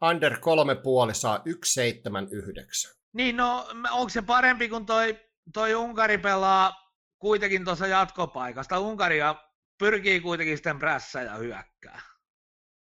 Under 0.09 0.39
kolme 0.39 0.75
puoli 0.75 1.15
saa 1.15 1.37
1,79. 1.37 2.95
Niin, 3.13 3.37
no 3.37 3.67
onko 3.91 4.09
se 4.09 4.21
parempi, 4.21 4.69
kun 4.69 4.85
toi, 4.85 5.19
toi 5.53 5.75
Unkari 5.75 6.17
pelaa 6.17 6.73
kuitenkin 7.19 7.65
tuossa 7.65 7.87
jatkopaikasta. 7.87 8.79
Unkaria 8.79 9.35
pyrkii 9.79 10.19
kuitenkin 10.21 10.57
sitten 10.57 10.79
prässä 10.79 11.21
ja 11.21 11.35
hyökkää. 11.35 12.01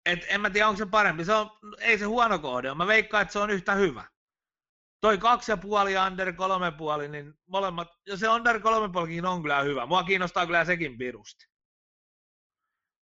Et 0.05 0.19
en 0.27 0.41
mä 0.41 0.49
tiedä, 0.49 0.67
onko 0.67 0.77
se 0.77 0.85
parempi. 0.85 1.25
Se 1.25 1.33
on, 1.33 1.49
ei 1.79 1.97
se 1.97 2.05
huono 2.05 2.39
kohde 2.39 2.73
Mä 2.73 2.87
veikkaan, 2.87 3.21
että 3.21 3.31
se 3.31 3.39
on 3.39 3.49
yhtä 3.49 3.73
hyvä. 3.73 4.05
Toi 5.01 5.17
kaksi 5.17 5.51
ja 5.51 5.57
puoli 5.57 5.93
ja 5.93 6.05
under 6.05 6.33
kolme 6.33 6.71
puoli, 6.71 7.07
niin 7.07 7.33
molemmat, 7.47 7.87
ja 8.07 8.17
se 8.17 8.29
under 8.29 8.59
kolme 8.59 8.93
puolikin 8.93 9.25
on 9.25 9.41
kyllä 9.41 9.61
hyvä. 9.61 9.85
Mua 9.85 10.03
kiinnostaa 10.03 10.45
kyllä 10.45 10.65
sekin 10.65 10.97
pirusti. 10.97 11.45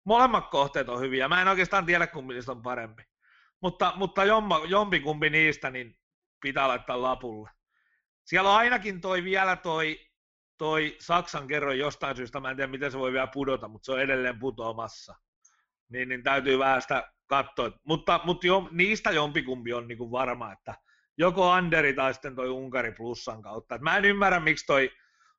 Molemmat 0.05 0.49
kohteet 0.49 0.89
on 0.89 0.99
hyviä. 0.99 1.27
Mä 1.27 1.41
en 1.41 1.47
oikeastaan 1.47 1.85
tiedä, 1.85 2.07
kumpi 2.07 2.33
on 2.47 2.61
parempi. 2.61 3.03
Mutta, 3.65 3.93
mutta 3.95 4.23
jomma, 4.23 4.61
jompikumpi 4.67 5.29
niistä 5.29 5.69
niin 5.69 5.97
pitää 6.41 6.67
laittaa 6.67 7.01
lapulle. 7.01 7.49
Siellä 8.25 8.49
on 8.49 8.57
ainakin 8.57 9.01
toi 9.01 9.23
vielä 9.23 9.55
toi, 9.55 9.99
toi 10.57 10.95
Saksan 10.99 11.47
kerro 11.47 11.71
jostain 11.71 12.15
syystä, 12.15 12.39
mä 12.39 12.49
en 12.49 12.55
tiedä 12.55 12.71
miten 12.71 12.91
se 12.91 12.99
voi 12.99 13.11
vielä 13.11 13.27
pudota, 13.27 13.67
mutta 13.67 13.85
se 13.85 13.91
on 13.91 14.01
edelleen 14.01 14.39
putoamassa. 14.39 15.15
Niin, 15.89 16.09
niin 16.09 16.23
täytyy 16.23 16.59
vähän 16.59 16.81
sitä 16.81 17.11
katsoa. 17.27 17.71
Mutta, 17.83 18.19
mutta 18.23 18.47
jo, 18.47 18.69
niistä 18.71 19.11
jompikumpi 19.11 19.73
on 19.73 19.87
niin 19.87 19.97
kuin 19.97 20.11
varma, 20.11 20.51
että 20.51 20.75
joko 21.17 21.51
Anderi 21.51 21.93
tai 21.93 22.13
sitten 22.13 22.35
toi 22.35 22.49
Unkari 22.49 22.91
plussan 22.91 23.41
kautta. 23.41 23.75
Et 23.75 23.81
mä 23.81 23.97
en 23.97 24.05
ymmärrä, 24.05 24.39
miksi 24.39 24.65
toi 24.65 24.91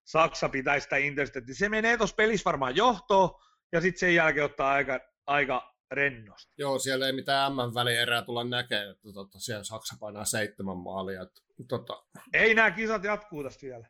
Saksa 0.05 0.49
pitäisi 0.49 0.85
sitä 0.85 0.97
intensiteettiä. 0.97 1.55
Se 1.55 1.69
menee 1.69 1.97
tuossa 1.97 2.17
pelissä 2.17 2.45
varmaan 2.45 2.77
johtoon, 2.77 3.31
ja 3.73 3.81
sitten 3.81 4.01
sen 4.01 4.15
jälkeen 4.15 4.47
ottaa 4.47 4.73
aika, 4.73 5.01
aika 5.27 5.76
rennosti. 5.91 6.53
Joo, 6.59 6.79
siellä 6.79 7.07
ei 7.07 7.13
mitään 7.13 7.53
M-välierää 7.53 8.23
tulla 8.23 8.45
näkemään, 8.45 8.91
että 8.91 9.13
tota, 9.15 9.39
siellä 9.39 9.65
Saksa 9.65 9.97
painaa 10.01 10.25
seitsemän 10.25 10.77
maalia. 10.77 11.23
Että, 11.23 11.41
tota... 11.69 12.03
Ei 12.33 12.55
nämä 12.55 12.71
kisat 12.71 13.05
jatkuu 13.05 13.43
tästä 13.43 13.63
vielä. 13.63 13.89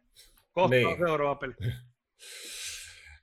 Kohta 0.53 0.75
niin. 0.75 0.99
seuraava 0.99 1.35
peli. 1.35 1.55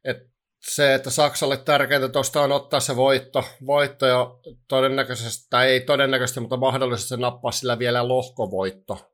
Et 0.05 0.33
se, 0.59 0.93
että 0.93 1.09
Saksalle 1.09 1.57
tärkeintä 1.57 2.09
tuosta 2.09 2.41
on 2.41 2.51
ottaa 2.51 2.79
se 2.79 2.95
voitto, 2.95 3.43
voitto 3.65 4.05
ja 4.05 4.35
todennäköisesti, 4.67 5.47
tai 5.49 5.67
ei 5.67 5.81
todennäköisesti, 5.81 6.39
mutta 6.39 6.57
mahdollisesti 6.57 7.09
se 7.09 7.17
nappaa 7.17 7.51
sillä 7.51 7.79
vielä 7.79 8.07
lohkovoitto, 8.07 9.11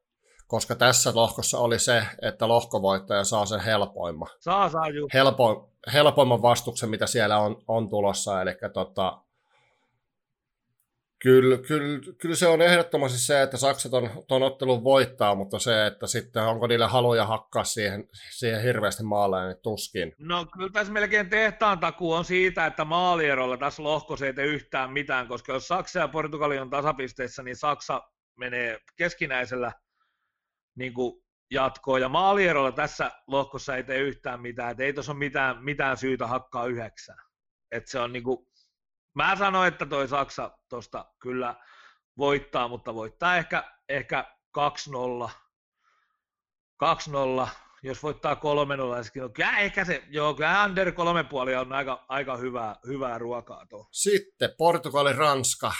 koska 0.47 0.75
tässä 0.75 1.11
lohkossa 1.15 1.59
oli 1.59 1.79
se, 1.79 2.05
että 2.21 2.47
lohkovoittaja 2.47 3.23
saa 3.23 3.45
sen 3.45 3.59
helpoimman. 3.59 4.29
Saa, 4.39 4.69
saa, 4.69 4.89
juu. 4.89 5.09
Helpo, 5.13 5.71
helpoimman 5.93 6.41
vastuksen, 6.41 6.89
mitä 6.89 7.07
siellä 7.07 7.39
on, 7.39 7.63
on 7.67 7.89
tulossa, 7.89 8.41
eli 8.41 8.51
tota, 8.73 9.21
Kyllä, 11.21 11.57
kyllä, 11.57 11.99
kyllä 12.21 12.35
se 12.35 12.47
on 12.47 12.61
ehdottomasti 12.61 13.19
se, 13.19 13.41
että 13.41 13.57
Saksa 13.57 13.89
ton, 13.89 14.09
ton 14.27 14.43
ottelun 14.43 14.83
voittaa, 14.83 15.35
mutta 15.35 15.59
se, 15.59 15.85
että 15.85 16.07
sitten 16.07 16.43
onko 16.43 16.67
niillä 16.67 16.87
haluja 16.87 17.25
hakkaa 17.25 17.63
siihen, 17.63 18.09
siihen 18.31 18.61
hirveästi 18.61 19.03
maalle, 19.03 19.47
niin 19.47 19.57
tuskin. 19.63 20.15
No 20.17 20.45
kyllä 20.45 20.69
tässä 20.73 20.93
melkein 20.93 21.29
tehtaan 21.29 21.79
takuu 21.79 22.13
on 22.13 22.25
siitä, 22.25 22.65
että 22.65 22.85
maalierolla 22.85 23.57
tässä 23.57 23.83
lohkossa 23.83 24.25
ei 24.25 24.33
tee 24.33 24.45
yhtään 24.45 24.91
mitään, 24.91 25.27
koska 25.27 25.53
jos 25.53 25.67
Saksa 25.67 25.99
ja 25.99 26.07
Portugali 26.07 26.59
on 26.59 26.69
tasapisteissä, 26.69 27.43
niin 27.43 27.55
Saksa 27.55 28.01
menee 28.37 28.79
keskinäisellä 28.97 29.71
niin 30.75 30.93
kuin 30.93 31.23
jatkoon, 31.51 32.01
ja 32.01 32.09
maalierolla 32.09 32.71
tässä 32.71 33.11
lohkossa 33.27 33.75
ei 33.75 33.83
tee 33.83 33.99
yhtään 33.99 34.41
mitään, 34.41 34.71
että 34.71 34.83
ei 34.83 34.93
tuossa 34.93 35.11
ole 35.11 35.19
mitään, 35.19 35.63
mitään 35.63 35.97
syytä 35.97 36.27
hakkaa 36.27 36.65
yhdeksän. 36.65 37.17
että 37.71 37.91
se 37.91 37.99
on 37.99 38.13
niin 38.13 38.23
kuin, 38.23 38.48
Mä 39.19 39.35
sanoin, 39.35 39.67
että 39.67 39.85
toi 39.85 40.07
Saksa 40.07 40.51
tosta 40.69 41.05
kyllä 41.19 41.55
voittaa, 42.17 42.67
mutta 42.67 42.93
voittaa 42.95 43.37
ehkä, 43.37 43.63
ehkä 43.89 44.35
2-0. 44.57 45.29
2-0, 47.43 47.47
jos 47.83 48.03
voittaa 48.03 48.33
3-0, 48.33 48.37
niin 49.15 49.33
kyllä 49.33 49.57
ehkä 49.59 49.85
se, 49.85 50.03
joo, 50.09 50.33
kyllä 50.33 50.63
under 50.63 50.87
3,5 50.89 50.95
on 51.61 51.73
aika, 51.73 52.05
aika 52.09 52.37
hyvää, 52.37 52.75
hyvää 52.87 53.17
ruokaa 53.17 53.65
tuo. 53.69 53.87
Sitten 53.91 54.49
Portugali, 54.57 55.13
Ranska. 55.13 55.71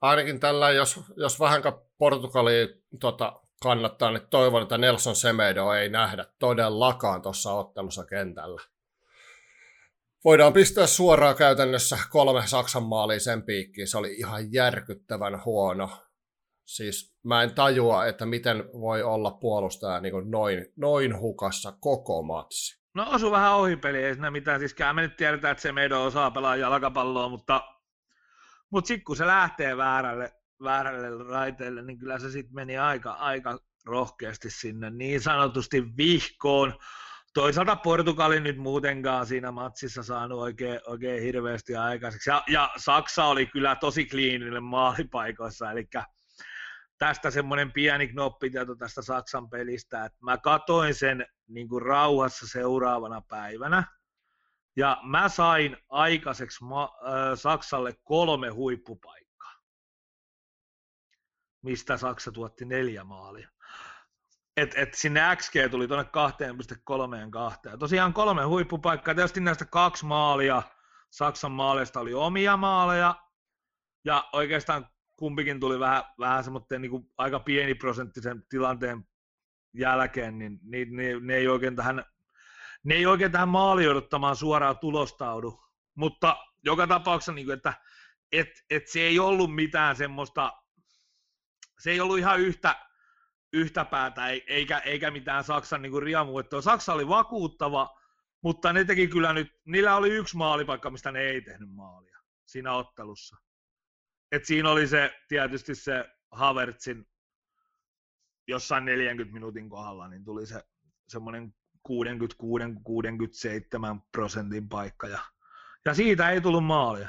Ainakin 0.00 0.40
tällä, 0.40 0.70
jos, 0.70 1.00
jos 1.16 1.40
vähän 1.40 1.62
Portugali 1.98 2.82
tota, 3.00 3.40
kannattaa, 3.62 4.10
niin 4.10 4.28
toivon, 4.30 4.62
että 4.62 4.78
Nelson 4.78 5.16
Semedo 5.16 5.72
ei 5.72 5.88
nähdä 5.88 6.24
todellakaan 6.38 7.22
tuossa 7.22 7.52
ottelussa 7.52 8.04
kentällä 8.06 8.73
voidaan 10.24 10.52
pistää 10.52 10.86
suoraan 10.86 11.36
käytännössä 11.36 11.98
kolme 12.10 12.46
Saksan 12.46 12.82
maalia 12.82 13.20
sen 13.20 13.42
piikkiin. 13.42 13.88
Se 13.88 13.98
oli 13.98 14.14
ihan 14.14 14.52
järkyttävän 14.52 15.44
huono. 15.44 15.90
Siis 16.64 17.16
mä 17.24 17.42
en 17.42 17.54
tajua, 17.54 18.06
että 18.06 18.26
miten 18.26 18.64
voi 18.80 19.02
olla 19.02 19.30
puolustaja 19.30 20.00
niin 20.00 20.12
kuin 20.12 20.30
noin, 20.30 20.66
noin 20.76 21.20
hukassa 21.20 21.72
koko 21.80 22.22
matsi. 22.22 22.84
No 22.94 23.06
osu 23.10 23.30
vähän 23.30 23.54
ohi 23.54 23.76
peli, 23.76 24.04
ei 24.04 24.14
siinä 24.14 24.30
mitään. 24.30 24.60
Siis 24.60 24.76
me 24.92 25.02
nyt 25.02 25.16
tiedetään, 25.16 25.52
että 25.52 25.62
se 25.62 25.72
meidän 25.72 25.98
osaa 25.98 26.30
pelaa 26.30 26.56
jalkapalloa, 26.56 27.28
mutta, 27.28 27.64
mutta 28.70 28.88
sitten 28.88 29.04
kun 29.04 29.16
se 29.16 29.26
lähtee 29.26 29.76
väärälle, 29.76 30.32
väärälle 30.62 31.24
raiteelle, 31.24 31.82
niin 31.82 31.98
kyllä 31.98 32.18
se 32.18 32.30
sitten 32.30 32.54
meni 32.54 32.78
aika, 32.78 33.12
aika 33.12 33.58
rohkeasti 33.84 34.50
sinne 34.50 34.90
niin 34.90 35.20
sanotusti 35.20 35.96
vihkoon 35.96 36.74
toisaalta 37.34 37.76
Portugali 37.76 38.40
nyt 38.40 38.56
muutenkaan 38.56 39.26
siinä 39.26 39.52
matsissa 39.52 40.02
saanut 40.02 40.38
oikein, 40.38 40.80
oikein 40.86 41.22
hirveästi 41.22 41.76
aikaiseksi. 41.76 42.30
Ja, 42.30 42.42
ja 42.48 42.70
Saksa 42.76 43.24
oli 43.24 43.46
kyllä 43.46 43.76
tosi 43.76 44.06
kliinille 44.06 44.60
maalipaikoissa, 44.60 45.70
eli 45.70 45.88
tästä 46.98 47.30
semmoinen 47.30 47.72
pieni 47.72 48.08
knoppitieto 48.08 48.74
tästä 48.74 49.02
Saksan 49.02 49.50
pelistä, 49.50 50.04
että 50.04 50.18
mä 50.22 50.38
katoin 50.38 50.94
sen 50.94 51.26
niin 51.48 51.68
kuin 51.68 51.82
rauhassa 51.82 52.46
seuraavana 52.46 53.22
päivänä, 53.28 53.84
ja 54.76 54.98
mä 55.02 55.28
sain 55.28 55.76
aikaiseksi 55.88 56.64
ma- 56.64 56.96
äh, 57.06 57.38
Saksalle 57.38 57.94
kolme 58.02 58.48
huippupaikkaa, 58.48 59.54
mistä 61.62 61.96
Saksa 61.96 62.32
tuotti 62.32 62.64
neljä 62.64 63.04
maalia 63.04 63.48
et 64.76 64.94
sinne 64.94 65.20
XG 65.36 65.54
tuli 65.70 65.88
tuonne 65.88 66.04
2,3 66.04 67.70
Ja 67.70 67.76
tosiaan 67.78 68.12
kolme 68.12 68.44
huippupaikkaa, 68.44 69.14
tietysti 69.14 69.40
näistä 69.40 69.64
kaksi 69.64 70.06
maalia. 70.06 70.62
Saksan 71.10 71.52
maaleista 71.52 72.00
oli 72.00 72.14
omia 72.14 72.56
maaleja, 72.56 73.14
ja 74.04 74.28
oikeastaan 74.32 74.88
kumpikin 75.16 75.60
tuli 75.60 75.80
vähän, 75.80 76.02
vähän 76.18 76.44
semmoinen 76.44 76.82
niin 76.82 77.12
aika 77.18 77.40
pieni 77.40 77.74
prosenttisen 77.74 78.42
tilanteen 78.48 79.04
jälkeen, 79.74 80.38
niin 80.38 80.58
ne, 80.62 80.78
ne, 80.90 81.20
ne, 81.20 81.34
ei 81.34 81.48
oikein 81.48 81.76
tähän, 81.76 82.04
ne 82.84 82.94
ei 82.94 83.06
oikein 83.06 83.32
tähän 83.32 83.48
maali 83.48 83.88
odottamaan 83.88 84.36
suoraan 84.36 84.78
tulostaudu. 84.78 85.60
Mutta 85.94 86.36
joka 86.64 86.86
tapauksessa, 86.86 87.32
niin 87.32 87.46
kuin, 87.46 87.56
että 87.56 87.74
et, 88.32 88.48
et 88.70 88.88
se 88.88 89.00
ei 89.00 89.18
ollut 89.18 89.54
mitään 89.54 89.96
semmoista, 89.96 90.52
se 91.78 91.90
ei 91.90 92.00
ollut 92.00 92.18
ihan 92.18 92.40
yhtä, 92.40 92.76
yhtä 93.54 93.84
päätä, 93.84 94.28
eikä, 94.28 94.78
eikä 94.78 95.10
mitään 95.10 95.44
Saksan 95.44 95.82
niin 95.82 96.02
riamuettoa. 96.02 96.60
Saksa 96.60 96.92
oli 96.92 97.08
vakuuttava, 97.08 98.00
mutta 98.42 98.72
ne 98.72 98.84
teki 98.84 99.08
kyllä 99.08 99.32
nyt, 99.32 99.60
niillä 99.64 99.96
oli 99.96 100.10
yksi 100.10 100.36
maalipaikka, 100.36 100.90
mistä 100.90 101.12
ne 101.12 101.20
ei 101.20 101.40
tehnyt 101.40 101.68
maalia 101.70 102.18
siinä 102.46 102.72
ottelussa. 102.72 103.36
Et 104.32 104.44
siinä 104.44 104.70
oli 104.70 104.86
se 104.86 105.20
tietysti 105.28 105.74
se 105.74 106.10
Havertzin 106.30 107.06
jossain 108.48 108.84
40 108.84 109.34
minuutin 109.34 109.68
kohdalla, 109.68 110.08
niin 110.08 110.24
tuli 110.24 110.46
se 110.46 110.62
semmoinen 111.08 111.54
66-67 111.88 111.92
prosentin 114.12 114.68
paikka. 114.68 115.08
Ja, 115.08 115.20
ja 115.84 115.94
siitä 115.94 116.30
ei 116.30 116.40
tullut 116.40 116.64
maalia. 116.64 117.08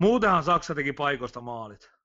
Muutenhan 0.00 0.44
Saksa 0.44 0.74
teki 0.74 0.92
paikoista 0.92 1.40
maalit. 1.40 1.97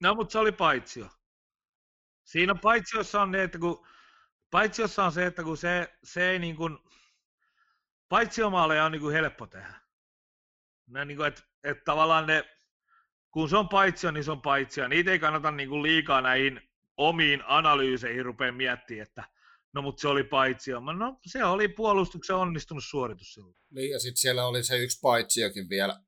No, 0.00 0.14
mutta 0.14 0.32
se 0.32 0.38
oli 0.38 0.52
paitsio. 0.52 1.08
Siinä 2.24 2.54
paitsiossa 2.54 3.22
on, 3.22 3.30
ne, 3.30 3.42
että 3.42 3.58
kun, 3.58 3.86
paitsiossa 4.50 5.04
on 5.04 5.12
se, 5.12 5.26
että 5.26 5.42
kun 5.42 5.56
se, 5.56 5.98
se 6.04 6.30
ei 6.30 6.38
niin 6.38 6.56
kuin, 6.56 6.78
paitsiomaaleja 8.08 8.84
on 8.84 8.92
niin 8.92 9.02
kuin 9.02 9.14
helppo 9.14 9.46
tehdä. 9.46 9.74
Ne, 10.86 11.04
niin 11.04 11.16
kuin, 11.16 11.28
että, 11.28 11.42
että 11.64 11.84
tavallaan 11.84 12.26
ne, 12.26 12.44
kun 13.30 13.48
se 13.48 13.56
on 13.56 13.68
paitsio, 13.68 14.10
niin 14.10 14.24
se 14.24 14.30
on 14.30 14.42
paitsio. 14.42 14.88
Niitä 14.88 15.10
ei 15.10 15.18
kannata 15.18 15.50
niin 15.50 15.68
kuin 15.68 15.82
liikaa 15.82 16.20
näihin 16.20 16.60
omiin 16.96 17.42
analyyseihin 17.46 18.24
rupea 18.24 18.52
miettimään, 18.52 19.06
että 19.06 19.24
no 19.72 19.82
mutta 19.82 20.00
se 20.00 20.08
oli 20.08 20.24
paitsio. 20.24 20.80
No 20.80 21.18
se 21.26 21.44
oli 21.44 21.68
puolustuksen 21.68 22.36
onnistunut 22.36 22.84
suoritus 22.84 23.34
silloin. 23.34 23.56
Niin 23.70 23.90
ja 23.90 24.00
sitten 24.00 24.20
siellä 24.20 24.46
oli 24.46 24.64
se 24.64 24.78
yksi 24.78 24.98
paitsiokin 25.02 25.68
vielä, 25.68 26.00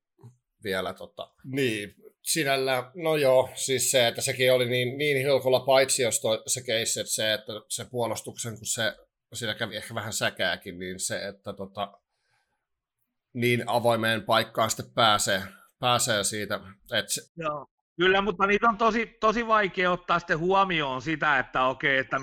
vielä 0.65 0.95
tota, 0.95 1.35
niin, 1.45 1.95
sinällä, 2.23 2.91
no 2.95 3.17
joo, 3.17 3.51
siis 3.55 3.91
se, 3.91 4.09
että 4.09 4.21
sekin 4.21 4.53
oli 4.53 4.69
niin, 4.69 4.99
niin 4.99 5.17
hilkulla 5.17 5.61
paitsi 5.61 6.03
jos 6.03 6.21
toi, 6.21 6.43
se 6.47 6.63
keissi, 6.63 7.01
että 7.01 7.13
se, 7.13 7.33
että 7.35 7.53
se 7.69 7.85
puolustuksen, 7.91 8.55
kun 8.55 8.67
se, 8.67 8.97
siinä 9.35 9.55
kävi 9.55 9.77
ehkä 9.77 9.95
vähän 9.95 10.13
säkääkin, 10.13 10.79
niin 10.79 11.01
se, 11.01 11.29
että 11.29 11.53
tota, 11.53 11.93
niin 13.35 13.65
avoimeen 13.67 14.23
paikkaan 14.23 14.71
sitten 14.71 14.95
pääsee, 14.95 15.43
pääsee 15.79 16.25
siitä. 16.25 16.61
Että 16.93 17.13
se... 17.15 17.21
Joo. 17.37 17.67
Kyllä, 17.97 18.21
mutta 18.21 18.47
niitä 18.47 18.69
on 18.69 18.79
tosi, 18.79 19.07
tosi 19.21 19.47
vaikea 19.47 19.91
ottaa 19.91 20.19
sitten 20.19 20.39
huomioon 20.39 21.03
sitä, 21.03 21.39
että 21.39 21.65
okei, 21.65 21.99
että 21.99 22.17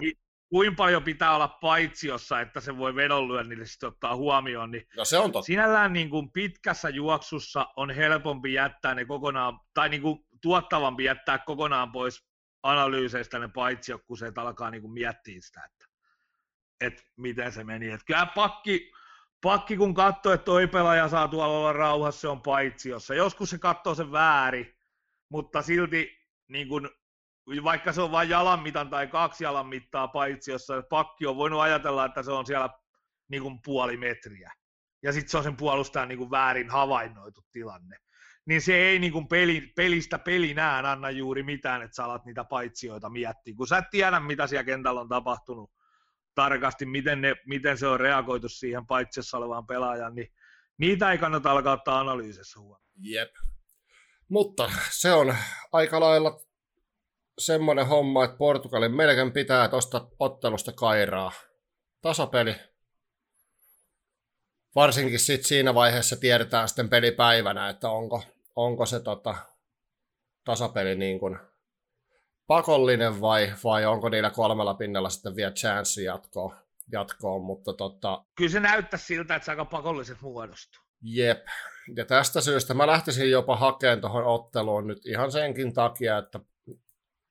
kuinka 0.56 0.76
paljon 0.76 1.04
pitää 1.04 1.36
olla 1.36 1.48
paitsiossa, 1.48 2.42
että 2.42 2.60
se 2.60 2.78
voi 2.78 2.96
vedonlyönnille 2.96 3.66
sitten 3.66 3.90
ottaa 3.90 4.16
huomioon. 4.16 4.72
Niin 4.72 4.88
no 4.98 5.06
se 5.06 5.18
on 5.18 5.32
totta. 5.32 5.46
Sinällään 5.46 5.94
niin 5.94 6.10
kuin 6.10 6.32
pitkässä 6.32 6.90
juoksussa 6.90 7.68
on 7.76 7.92
helpompi 7.92 8.54
jättää 8.54 8.96
ne 8.96 9.06
kokonaan, 9.06 9.60
tai 9.74 9.90
niin 9.90 10.02
kuin 10.02 10.20
tuottavampi 10.42 11.04
jättää 11.04 11.38
kokonaan 11.38 11.92
pois 11.92 12.26
analyyseistä 12.64 13.40
ne 13.40 13.48
paitsio, 13.48 14.00
kun 14.00 14.18
se 14.18 14.32
alkaa 14.36 14.72
niin 14.72 14.82
kuin 14.82 14.94
miettiä 14.94 15.42
sitä, 15.42 15.62
että, 15.66 15.86
että 16.82 17.04
miten 17.18 17.52
se 17.52 17.64
meni. 17.64 17.92
Että 17.92 18.06
kyllä 18.06 18.26
pakki, 18.26 18.92
pakki 19.42 19.78
kun 19.78 19.94
katsoo, 19.94 20.34
että 20.34 20.46
toi 20.46 20.68
pelaaja 20.68 21.10
saa 21.10 21.28
tuolla 21.28 21.58
olla 21.58 21.74
rauhassa, 21.74 22.22
se 22.22 22.28
on 22.28 22.42
paitsiossa. 22.42 23.16
Joskus 23.16 23.50
se 23.50 23.58
katsoo 23.58 23.96
sen 23.96 24.12
väärin, 24.12 24.76
mutta 25.30 25.62
silti 25.62 26.18
niin 26.48 26.68
kuin 26.68 26.90
vaikka 27.64 27.94
se 27.94 28.02
on 28.02 28.12
vain 28.12 28.30
jalan 28.30 28.60
mitan 28.60 28.90
tai 28.90 29.08
kaksi 29.08 29.44
jalan 29.44 29.68
mittaa 29.68 30.08
paitsi, 30.08 30.52
jossa 30.52 30.84
pakki 30.90 31.26
on 31.26 31.38
voinut 31.38 31.62
ajatella, 31.62 32.06
että 32.06 32.24
se 32.24 32.32
on 32.32 32.46
siellä 32.46 32.70
niin 33.28 33.42
kuin 33.42 33.60
puoli 33.66 33.98
metriä. 33.98 34.52
Ja 35.04 35.14
sitten 35.14 35.30
se 35.30 35.38
on 35.38 35.44
sen 35.44 35.58
puolustajan 35.58 36.08
niin 36.08 36.18
kuin 36.18 36.32
väärin 36.32 36.70
havainnoitu 36.70 37.42
tilanne. 37.52 37.98
Niin 38.46 38.62
se 38.62 38.76
ei 38.76 39.00
niin 39.00 39.12
kuin 39.12 39.28
peli, 39.28 39.62
pelistä 39.76 40.20
pelinään 40.20 40.86
anna 40.86 41.10
juuri 41.10 41.44
mitään, 41.44 41.82
että 41.82 41.96
sä 41.96 42.06
alat 42.06 42.26
niitä 42.26 42.44
paitsioita 42.44 43.10
miettiä. 43.10 43.54
Kun 43.58 43.68
sä 43.68 43.78
et 43.78 43.90
tiedä, 43.92 44.20
mitä 44.20 44.48
siellä 44.48 44.64
kentällä 44.64 45.02
on 45.02 45.10
tapahtunut 45.10 45.72
tarkasti, 46.36 46.86
miten, 46.86 47.22
ne, 47.22 47.36
miten 47.46 47.78
se 47.78 47.88
on 47.88 48.00
reagoitu 48.00 48.50
siihen 48.50 48.88
paitsiossa 48.88 49.38
olevaan 49.38 49.68
pelaajan, 49.68 50.16
niin 50.16 50.34
niitä 50.78 51.12
ei 51.12 51.18
kannata 51.18 51.52
alkaa 51.52 51.74
ottaa 51.74 52.00
analyysissä 52.00 52.60
huomioon. 52.60 52.92
Jep. 53.00 53.30
Mutta 54.30 54.72
se 54.92 55.14
on 55.14 55.36
aika 55.72 56.00
lailla 56.00 56.40
semmoinen 57.40 57.88
homma, 57.88 58.24
että 58.24 58.38
Portugalin 58.38 58.96
melkein 58.96 59.32
pitää 59.32 59.68
tuosta 59.68 60.08
ottelusta 60.20 60.72
kairaa. 60.72 61.32
tasapeli. 62.02 62.56
Varsinkin 64.76 65.20
sit 65.20 65.46
siinä 65.46 65.74
vaiheessa 65.74 66.16
tiedetään 66.16 66.68
sitten 66.68 66.90
pelipäivänä, 66.90 67.70
että 67.70 67.90
onko, 67.90 68.24
onko 68.56 68.86
se 68.86 69.00
tota, 69.00 69.36
tasapeli 70.46 70.96
niin 70.96 71.20
kuin 71.20 71.40
pakollinen 72.48 73.22
vai, 73.22 73.54
vai 73.64 73.86
onko 73.86 74.10
niillä 74.10 74.30
kolmella 74.30 74.74
pinnalla 74.74 75.10
sitten 75.10 75.36
vielä 75.36 75.52
chanssi 75.52 76.04
jatkoon, 76.04 76.56
jatkoon 76.92 77.42
mutta 77.42 77.74
tota... 77.74 78.26
Kyllä 78.36 78.52
se 78.52 78.60
näyttää 78.60 79.00
siltä, 79.00 79.36
että 79.36 79.46
se 79.46 79.52
aika 79.52 79.66
pakolliset 79.66 80.22
muodostuu. 80.22 80.84
Jep, 81.02 81.46
ja 81.96 82.06
tästä 82.06 82.42
syystä 82.42 82.74
mä 82.74 82.88
lähtisin 82.88 83.32
jopa 83.32 83.56
hakemaan 83.56 84.02
tuohon 84.02 84.26
otteluun 84.26 84.88
nyt 84.88 85.06
ihan 85.06 85.32
senkin 85.32 85.74
takia, 85.74 86.18
että 86.18 86.40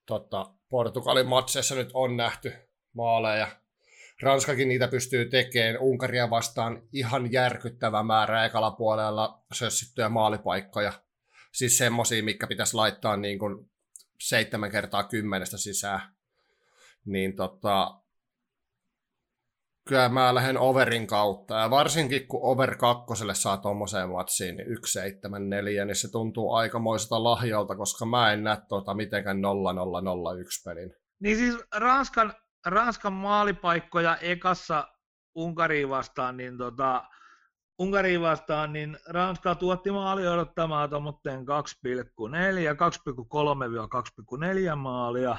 tota, 0.07 0.47
Portugalin 0.69 1.27
matseissa 1.27 1.75
nyt 1.75 1.91
on 1.95 2.17
nähty 2.17 2.53
maaleja. 2.93 3.49
Ranskakin 4.23 4.69
niitä 4.69 4.89
pystyy 4.89 5.25
tekemään. 5.29 5.79
Unkaria 5.79 6.31
vastaan 6.31 6.83
ihan 6.93 7.33
järkyttävä 7.33 8.03
määrä 8.03 8.45
ekalla 8.45 8.71
puolella 8.71 9.45
sössittyjä 9.53 10.09
maalipaikkoja. 10.09 10.93
Siis 11.53 11.79
semmosia, 11.79 12.23
mikä 12.23 12.47
pitäisi 12.47 12.75
laittaa 12.75 13.17
niin 13.17 13.39
kuin 13.39 13.71
seitsemän 14.21 14.71
kertaa 14.71 15.05
kymmenestä 15.05 15.59
sisään. 15.59 16.01
Niin 17.05 17.37
tota, 17.37 18.01
kyllä 19.89 20.09
mä 20.09 20.35
lähden 20.35 20.59
overin 20.59 21.07
kautta. 21.07 21.55
Ja 21.55 21.71
varsinkin 21.71 22.29
kun 22.29 22.41
over 22.43 22.77
kakkoselle 22.77 23.35
saa 23.35 23.57
tuommoiseen 23.57 24.09
matsiin, 24.09 24.57
niin 24.57 24.67
174, 24.67 25.85
niin 25.85 25.97
se 25.97 26.11
tuntuu 26.11 26.55
aikamoiselta 26.55 27.25
lahjalta, 27.25 27.77
koska 27.77 28.07
mä 28.07 28.33
en 28.33 28.45
näe 28.45 28.57
tuota 28.69 28.95
mitenkään 28.95 29.41
0001 29.41 30.63
pelin. 30.65 30.95
Niin 31.23 31.37
siis 31.37 31.59
Ranskan, 31.77 32.35
Ranskan 32.67 33.13
maalipaikkoja 33.13 34.17
ekassa 34.17 34.89
Unkariin 35.35 35.89
vastaan, 35.89 36.37
niin 36.37 36.59
tota, 36.59 37.05
Unkariin 37.79 38.21
vastaan, 38.21 38.73
niin 38.73 38.99
Ranska 39.09 39.55
tuotti 39.55 39.91
maali 39.91 40.27
odottamaan 40.29 40.91
tuommoitteen 40.91 41.41
2,4, 41.41 41.45
2,3-2,4 44.71 44.77
maalia. 44.77 45.37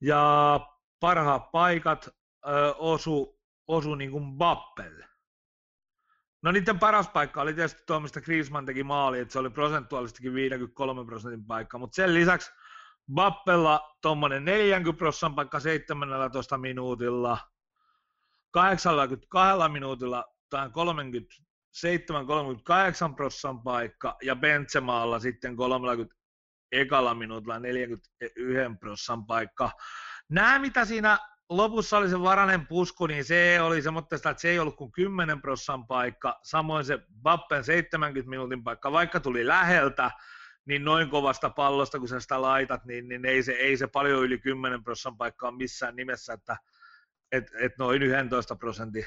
Ja 0.00 0.60
parhaat 1.00 1.50
paikat 1.52 2.08
ö, 2.48 2.74
osu 2.74 3.33
osu 3.66 3.94
niin 3.94 4.10
kuin 4.10 4.32
Bappelle. 4.32 5.08
No 6.42 6.52
niiden 6.52 6.78
paras 6.78 7.08
paikka 7.08 7.42
oli 7.42 7.54
tietysti 7.54 7.82
tuo, 7.86 8.00
mistä 8.00 8.20
Griezmann 8.20 8.66
teki 8.66 8.84
maali, 8.84 9.18
että 9.18 9.32
se 9.32 9.38
oli 9.38 9.50
prosentuaalistikin 9.50 10.34
53 10.34 11.04
prosentin 11.04 11.46
paikka, 11.46 11.78
mutta 11.78 11.94
sen 11.94 12.14
lisäksi 12.14 12.50
Bappella 13.14 13.96
tuommoinen 14.02 14.44
40 14.44 14.98
prosentin 14.98 15.34
paikka 15.34 15.60
17 15.60 16.58
minuutilla, 16.58 17.38
82 18.50 19.68
minuutilla 19.72 20.24
tai 20.50 20.68
37-38 20.68 20.70
prosentin 23.16 23.62
paikka 23.62 24.16
ja 24.22 24.36
Benzemaalla 24.36 25.18
sitten 25.18 25.56
30 25.56 26.14
ekalla 26.72 27.14
minuutilla 27.14 27.58
41 27.58 28.10
prosentin 28.80 29.26
paikka. 29.26 29.70
Nämä, 30.28 30.58
mitä 30.58 30.84
siinä 30.84 31.18
lopussa 31.48 31.98
oli 31.98 32.08
se 32.08 32.20
varanen 32.20 32.66
pusku, 32.66 33.06
niin 33.06 33.24
se 33.24 33.60
oli 33.60 33.82
semmoista, 33.82 34.16
että 34.16 34.34
se 34.36 34.48
ei 34.48 34.58
ollut 34.58 34.76
kuin 34.76 34.92
10 34.92 35.40
prossan 35.40 35.86
paikka, 35.86 36.40
samoin 36.42 36.84
se 36.84 36.98
Bappen 37.22 37.64
70 37.64 38.30
minuutin 38.30 38.64
paikka, 38.64 38.92
vaikka 38.92 39.20
tuli 39.20 39.46
läheltä, 39.46 40.10
niin 40.66 40.84
noin 40.84 41.10
kovasta 41.10 41.50
pallosta, 41.50 41.98
kun 41.98 42.08
sä 42.08 42.20
sitä 42.20 42.42
laitat, 42.42 42.84
niin, 42.84 43.08
niin 43.08 43.26
ei, 43.26 43.42
se, 43.42 43.52
ei 43.52 43.76
se 43.76 43.86
paljon 43.86 44.22
yli 44.22 44.38
10 44.38 44.84
prossan 44.84 45.16
paikkaa 45.16 45.50
missään 45.50 45.96
nimessä, 45.96 46.32
että 46.32 46.56
et, 47.32 47.50
et 47.60 47.72
noin 47.78 48.02
11 48.02 48.56
prosentin 48.56 49.06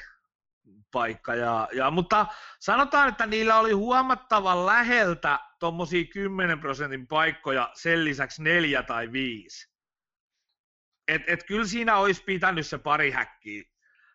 paikka. 0.90 1.34
Ja, 1.34 1.68
ja, 1.72 1.90
mutta 1.90 2.26
sanotaan, 2.60 3.08
että 3.08 3.26
niillä 3.26 3.58
oli 3.58 3.72
huomattavan 3.72 4.66
läheltä 4.66 5.38
tuommoisia 5.58 6.04
10 6.04 6.60
prosentin 6.60 7.06
paikkoja, 7.06 7.70
sen 7.74 8.04
lisäksi 8.04 8.42
neljä 8.42 8.82
tai 8.82 9.12
viisi 9.12 9.77
et, 11.08 11.22
et 11.26 11.44
kyllä 11.44 11.66
siinä 11.66 11.96
olisi 11.96 12.24
pitänyt 12.24 12.66
se 12.66 12.78
pari 12.78 13.10
häkkiä, 13.10 13.62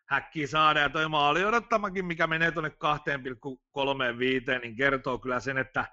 häkkiä 0.09 0.47
saada, 0.47 0.79
ja 0.79 0.89
toi 0.89 1.09
maali 1.09 1.45
odottamakin, 1.45 2.05
mikä 2.05 2.27
menee 2.27 2.51
tuonne 2.51 2.69
2,35, 2.69 4.59
niin 4.61 4.75
kertoo 4.75 5.19
kyllä 5.19 5.39
sen, 5.39 5.57
että 5.57 5.85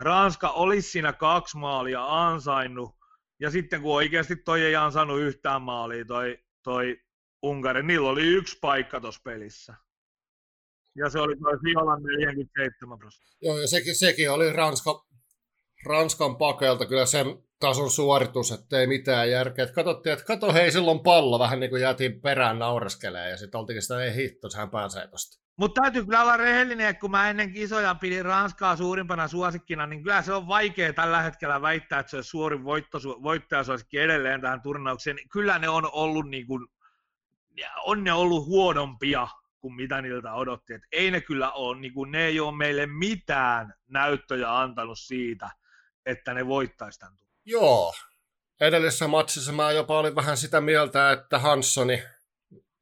Ranska 0.00 0.48
olisi 0.48 0.90
siinä 0.90 1.12
kaksi 1.12 1.56
maalia 1.56 2.26
ansainnut, 2.26 2.96
ja 3.40 3.50
sitten 3.50 3.82
kun 3.82 3.94
oikeasti 3.94 4.36
toi 4.36 4.62
ei 4.62 4.76
ansainnut 4.76 5.20
yhtään 5.20 5.62
maalia, 5.62 6.04
toi, 6.04 6.38
toi 6.62 7.00
Unkari, 7.42 7.82
niillä 7.82 8.08
oli 8.08 8.26
yksi 8.26 8.58
paikka 8.60 9.00
tuossa 9.00 9.20
pelissä. 9.24 9.74
Ja 10.96 11.10
se 11.10 11.18
oli 11.18 11.36
toi 11.36 11.58
Fiolan 11.64 12.02
47 12.02 12.98
prosenttia. 12.98 13.38
Joo, 13.42 13.58
ja 13.58 13.66
sekin, 13.66 13.94
sekin 13.98 14.30
oli 14.30 14.52
Ranska, 14.52 15.06
Ranskan 15.86 16.36
pakelta 16.36 16.86
kyllä 16.86 17.06
sen 17.06 17.26
tason 17.60 17.90
suoritus, 17.90 18.52
että 18.52 18.80
ei 18.80 18.86
mitään 18.86 19.30
järkeä. 19.30 19.62
Että 19.62 19.74
katsottiin, 19.74 20.12
että 20.12 20.24
kato 20.24 20.52
hei, 20.52 20.72
silloin 20.72 21.00
pallo, 21.00 21.38
vähän 21.38 21.60
niin 21.60 21.70
kuin 21.70 21.82
jäätiin 21.82 22.20
perään 22.20 22.58
naureskelee 22.58 23.30
ja 23.30 23.36
sitten 23.36 23.58
oltiinkin 23.58 23.82
sitä, 23.82 24.02
ei 24.02 24.14
hitto, 24.14 24.50
sehän 24.50 24.70
pääsee 24.70 25.06
tosta. 25.06 25.40
Mutta 25.56 25.82
täytyy 25.82 26.04
kyllä 26.04 26.22
olla 26.22 26.36
rehellinen, 26.36 26.86
että 26.86 27.00
kun 27.00 27.10
mä 27.10 27.30
ennen 27.30 27.52
kisoja 27.52 27.94
pidin 27.94 28.24
Ranskaa 28.24 28.76
suurimpana 28.76 29.28
suosikkina, 29.28 29.86
niin 29.86 30.02
kyllä 30.02 30.22
se 30.22 30.32
on 30.32 30.48
vaikea 30.48 30.92
tällä 30.92 31.22
hetkellä 31.22 31.62
väittää, 31.62 31.98
että 32.00 32.10
se 32.10 32.16
olisi 32.16 32.30
suorin 32.30 32.64
voitto, 32.64 32.98
voittajasuosikki 33.22 33.98
edelleen 33.98 34.40
tähän 34.40 34.62
turnaukseen. 34.62 35.16
Kyllä 35.32 35.58
ne 35.58 35.68
on 35.68 35.90
ollut, 35.92 36.28
niin 36.28 36.46
kuin, 36.46 36.66
on 37.84 38.04
ne 38.04 38.12
ollut 38.12 38.46
huonompia 38.46 39.28
kuin 39.58 39.74
mitä 39.74 40.02
niiltä 40.02 40.32
odotti. 40.32 40.74
Et 40.74 40.82
ei 40.92 41.10
ne 41.10 41.20
kyllä 41.20 41.52
ole, 41.52 41.80
niin 41.80 41.92
kuin, 41.92 42.10
ne 42.10 42.26
ei 42.26 42.40
ole 42.40 42.56
meille 42.56 42.86
mitään 42.86 43.74
näyttöjä 43.88 44.58
antanut 44.58 44.98
siitä, 44.98 45.50
että 46.06 46.34
ne 46.34 46.46
voittaisi 46.46 46.98
tämän 46.98 47.16
Joo. 47.44 47.94
Edellisessä 48.60 49.08
matsissa 49.08 49.52
mä 49.52 49.72
jopa 49.72 49.98
olin 49.98 50.14
vähän 50.14 50.36
sitä 50.36 50.60
mieltä, 50.60 51.12
että 51.12 51.38
Hanssoni, 51.38 52.02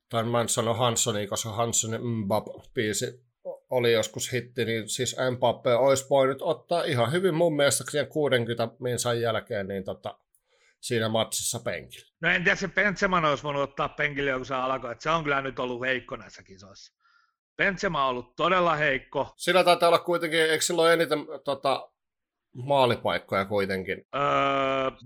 tai 0.08 0.24
mä 0.24 0.40
en 0.40 0.48
sano 0.48 0.74
Hanssoni, 0.74 1.26
koska 1.26 1.52
Hanssonin 1.52 2.00
Mbappé-biisi 2.00 3.28
oli 3.70 3.92
joskus 3.92 4.32
hitti, 4.32 4.64
niin 4.64 4.88
siis 4.88 5.16
Mbappé 5.16 5.78
olisi 5.78 6.06
voinut 6.10 6.42
ottaa 6.42 6.84
ihan 6.84 7.12
hyvin 7.12 7.34
mun 7.34 7.56
mielestä 7.56 7.84
siihen 7.90 8.08
60 8.08 8.68
minsan 8.80 9.20
jälkeen, 9.20 9.68
niin 9.68 9.84
tota, 9.84 10.18
siinä 10.80 11.08
matsissa 11.08 11.60
penkillä. 11.60 12.08
No 12.20 12.28
en 12.28 12.44
tiedä, 12.44 12.56
se 12.56 12.68
Benzema 12.68 13.28
olisi 13.28 13.42
voinut 13.42 13.62
ottaa 13.62 13.88
penkille, 13.88 14.32
kun 14.32 14.46
se 14.46 14.54
alkoi, 14.54 14.92
että 14.92 15.02
se 15.02 15.10
on 15.10 15.24
kyllä 15.24 15.42
nyt 15.42 15.58
ollut 15.58 15.80
heikko 15.80 16.16
näissä 16.16 16.42
kisoissa. 16.42 16.92
Benzema 17.56 18.04
on 18.04 18.10
ollut 18.10 18.36
todella 18.36 18.76
heikko. 18.76 19.32
Sillä 19.36 19.64
taitaa 19.64 19.88
olla 19.88 19.98
kuitenkin, 19.98 20.40
eikö 20.40 20.64
silloin 20.64 20.92
eniten 20.92 21.18
tota, 21.44 21.90
maalipaikkoja 22.54 23.44
kuitenkin. 23.44 24.04
Öö, 24.14 24.22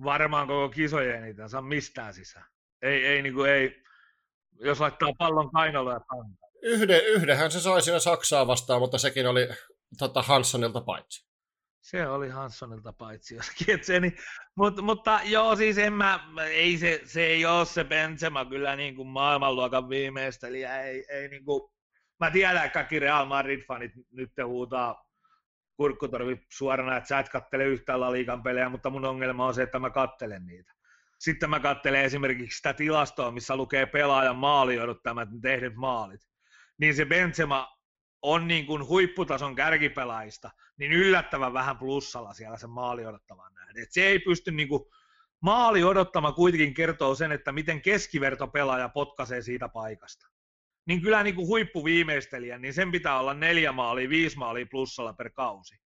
varmaan 0.05 0.46
koko 0.46 0.68
kisojen 0.68 1.22
eniten, 1.22 1.48
saa 1.48 1.62
mistään 1.62 2.14
sisään. 2.14 2.46
Ei, 2.83 3.07
ei, 3.07 3.22
niin 3.22 3.35
kuin, 3.35 3.50
ei, 3.50 3.83
jos 4.61 4.81
laittaa 4.81 5.12
pallon 5.18 5.50
kainaloa 5.50 5.92
ja 5.92 6.00
kantaa. 6.00 6.48
Yhden, 6.62 7.07
yhdenhän 7.07 7.50
se 7.50 7.61
sai 7.61 7.83
siinä 7.83 7.98
Saksaa 7.98 8.46
vastaan, 8.46 8.81
mutta 8.81 8.98
sekin 8.98 9.26
oli 9.26 9.48
tota, 9.98 10.22
Hanssonilta 10.22 10.81
paitsi. 10.81 11.26
Se 11.81 12.09
oli 12.09 12.28
Hanssonilta 12.28 12.92
paitsi, 12.92 13.35
joskin. 13.35 13.74
Et 13.74 13.85
se, 13.85 14.00
niin, 14.00 14.16
mutta, 14.57 14.83
mutta 14.83 15.20
joo, 15.24 15.57
siis 15.57 15.78
en 15.78 15.92
mä, 15.92 16.20
ei 16.50 16.78
se, 16.78 17.00
se 17.05 17.26
ei 17.26 17.46
ole 17.46 17.64
se 17.64 17.85
Benzema 17.85 18.44
kyllä 18.44 18.76
niin 18.76 18.96
kuin 18.96 19.09
maailmanluokan 19.09 19.88
viimeistelijä. 19.88 20.83
Ei, 20.83 21.05
ei 21.09 21.28
niin 21.28 21.44
kuin, 21.44 21.72
mä 22.20 22.31
tiedän, 22.31 22.57
että 22.57 22.68
kaikki 22.68 22.98
Real 22.98 23.26
Madrid-fanit 23.26 23.92
nyt 24.11 24.31
huutaa 24.46 25.05
kurkkutorvi 25.76 26.46
suorana, 26.52 26.96
että 26.96 27.08
sä 27.08 27.18
et 27.18 27.28
kattele 27.28 27.64
yhtään 27.64 28.12
liikan 28.12 28.42
pelejä, 28.42 28.68
mutta 28.68 28.90
mun 28.90 29.04
ongelma 29.04 29.46
on 29.46 29.54
se, 29.54 29.62
että 29.62 29.78
mä 29.78 29.90
kattelen 29.90 30.46
niitä. 30.46 30.72
Sitten 31.18 31.50
mä 31.50 31.61
kattelen 31.61 32.04
esimerkiksi 32.04 32.56
sitä 32.56 32.72
tilastoa, 32.72 33.30
missä 33.30 33.56
lukee 33.56 33.87
pelaajan 33.87 34.37
maali 34.37 34.80
odottamat 34.80 35.28
tehdyt 35.42 35.74
maalit. 35.74 36.20
Niin 36.78 36.94
se 36.94 37.04
Benzema 37.04 37.68
on 38.22 38.48
niin 38.48 38.66
kuin 38.66 38.88
huipputason 38.88 39.54
kärkipelaajista, 39.54 40.50
niin 40.76 40.92
yllättävän 40.92 41.52
vähän 41.52 41.78
plussalla 41.78 42.32
siellä 42.32 42.58
sen 42.58 42.70
maali 42.70 43.06
odottavan 43.06 43.54
nähden. 43.54 43.82
Et 43.82 43.92
se 43.92 44.06
ei 44.06 44.18
pysty 44.18 44.50
niin 44.50 44.68
kuin, 44.68 44.82
maali 45.40 45.85
odottama 45.85 46.32
kuitenkin 46.32 46.74
kertoo 46.74 47.14
sen, 47.14 47.32
että 47.32 47.52
miten 47.52 47.82
keskivertopelaaja 47.82 48.88
potkaisee 48.88 49.42
siitä 49.42 49.68
paikasta 49.68 50.31
niin 50.86 51.02
kyllä 51.02 51.22
niin 51.22 51.34
kuin 51.34 51.46
huippuviimeistelijä, 51.46 52.58
niin 52.58 52.74
sen 52.74 52.92
pitää 52.92 53.20
olla 53.20 53.34
neljä 53.34 53.72
maalia, 53.72 54.08
viisi 54.08 54.38
maalia 54.38 54.66
plussalla 54.70 55.12
per 55.12 55.30
kausi. 55.30 55.76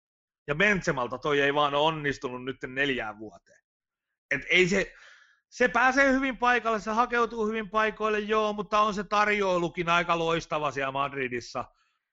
Ja 0.47 0.55
Benzemalta 0.55 1.19
toi 1.19 1.41
ei 1.41 1.55
vaan 1.55 1.75
onnistunut 1.75 2.45
nyt 2.45 2.57
neljään 2.67 3.19
vuoteen. 3.19 3.61
Et 4.31 4.43
ei 4.51 4.69
se, 4.69 4.95
se 5.49 5.69
pääsee 5.69 6.13
hyvin 6.13 6.37
paikalle, 6.37 6.81
se 6.81 6.91
hakeutuu 6.91 7.47
hyvin 7.47 7.71
paikoille, 7.71 8.21
joo, 8.21 8.53
mutta 8.53 8.81
on 8.81 8.95
se 8.95 9.05
tarjoilukin 9.05 9.89
aika 9.89 10.19
loistava 10.19 10.71
siellä 10.71 10.93
Madridissa. 10.93 11.65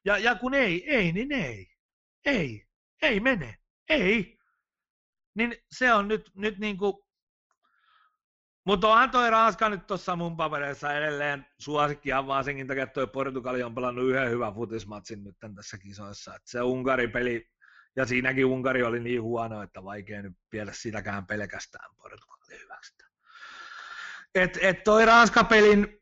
Ja, 0.05 0.17
ja 0.17 0.35
kun 0.35 0.53
ei, 0.53 0.89
ei, 0.91 1.11
niin 1.11 1.31
ei. 1.31 1.67
Ei, 2.25 2.67
ei 3.01 3.19
mene, 3.19 3.57
ei. 3.89 4.37
Niin 5.35 5.55
se 5.71 5.93
on 5.93 6.07
nyt, 6.07 6.31
nyt 6.35 6.59
niin 6.59 6.77
kuin 6.77 7.02
Mutta 8.65 8.88
onhan 8.88 9.12
toi 9.12 9.30
Ranska 9.30 9.69
nyt 9.69 9.88
tuossa 9.88 10.15
mun 10.15 10.38
papereissa 10.38 10.93
edelleen 10.93 11.45
suosikki 11.58 12.10
ihan 12.10 12.28
vaan 12.28 12.43
senkin 12.43 12.67
takia, 12.67 12.88
toi 12.88 13.08
Portugali 13.08 13.63
on 13.63 13.76
pelannut 13.76 14.06
yhden 14.06 14.30
hyvän 14.30 14.54
futismatsin 14.54 15.23
nyt 15.23 15.38
tässä 15.56 15.78
kisoissa. 15.78 16.36
Et 16.36 16.41
se 16.45 16.62
Unkari-peli, 16.62 17.49
ja 17.95 18.06
siinäkin 18.06 18.45
Unkari 18.45 18.84
oli 18.84 18.99
niin 18.99 19.21
huono, 19.21 19.62
että 19.62 19.84
vaikea 19.84 20.21
nyt 20.21 20.38
viedä 20.52 20.71
sitäkään 20.73 21.28
pelkästään 21.28 21.95
Portugalin 21.95 22.62
hyväksi. 22.63 22.93
Et, 24.36 24.60
et 24.62 24.84
toi 24.84 25.06
Ranska-pelin 25.06 26.02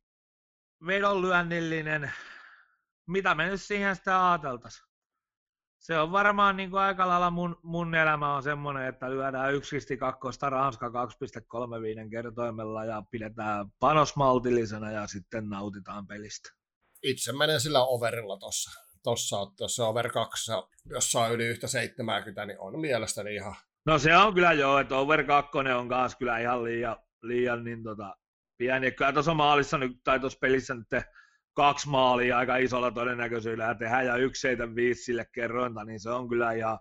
vedonlyönnillinen, 0.85 2.11
mitä 3.07 3.35
me 3.35 3.45
nyt 3.45 3.61
siihen 3.61 3.95
sitä 3.95 4.31
ajateltaisiin? 4.31 4.90
Se 5.81 5.99
on 5.99 6.11
varmaan 6.11 6.57
niin 6.57 6.69
kuin 6.69 6.81
aika 6.81 7.07
lailla 7.07 7.31
mun, 7.31 7.59
mun 7.63 7.95
elämä 7.95 8.35
on 8.35 8.43
semmoinen, 8.43 8.87
että 8.87 9.09
lyödään 9.09 9.53
yksisti 9.53 9.97
kakkosta 9.97 10.49
Ranska 10.49 10.87
2,35 10.87 12.09
kertoimella 12.11 12.85
ja 12.85 13.03
pidetään 13.11 13.65
panos 13.79 14.15
maltillisena 14.15 14.91
ja 14.91 15.07
sitten 15.07 15.49
nautitaan 15.49 16.07
pelistä. 16.07 16.49
Itse 17.03 17.33
menen 17.33 17.61
sillä 17.61 17.83
overilla 17.83 18.37
tuossa. 18.37 18.81
Tuossa 19.03 19.37
tuossa 19.57 19.87
over 19.87 20.11
2, 20.11 20.51
jos 20.85 21.11
saa 21.11 21.27
yli 21.27 21.45
yhtä 21.45 21.67
70, 21.67 22.45
niin 22.45 22.59
on 22.59 22.79
mielestäni 22.79 23.35
ihan... 23.35 23.55
No 23.85 23.99
se 23.99 24.17
on 24.17 24.33
kyllä 24.33 24.53
joo, 24.53 24.79
että 24.79 24.97
over 24.97 25.23
2 25.23 25.57
on 25.57 25.89
kanssa 25.89 26.17
kyllä 26.17 26.39
ihan 26.39 26.63
liian, 26.63 26.97
liian 27.21 27.63
niin 27.63 27.83
tota, 27.83 28.15
pieni. 28.57 28.91
Kyllä 28.91 29.13
tuossa 29.13 29.33
maalissa 29.33 29.77
nyt, 29.77 29.91
tai 30.03 30.19
tuossa 30.19 30.39
pelissä 30.41 30.73
nyt 30.73 30.87
kaksi 31.53 31.89
maalia 31.89 32.37
aika 32.37 32.57
isolla 32.57 32.91
todennäköisyydellä 32.91 33.63
ja 33.63 33.75
tehdään 33.75 34.05
ja 34.05 34.13
175 34.13 35.03
sille 35.03 35.25
kerrointa, 35.31 35.83
niin 35.83 35.99
se 35.99 36.09
on 36.09 36.29
kyllä 36.29 36.51
ihan, 36.51 36.79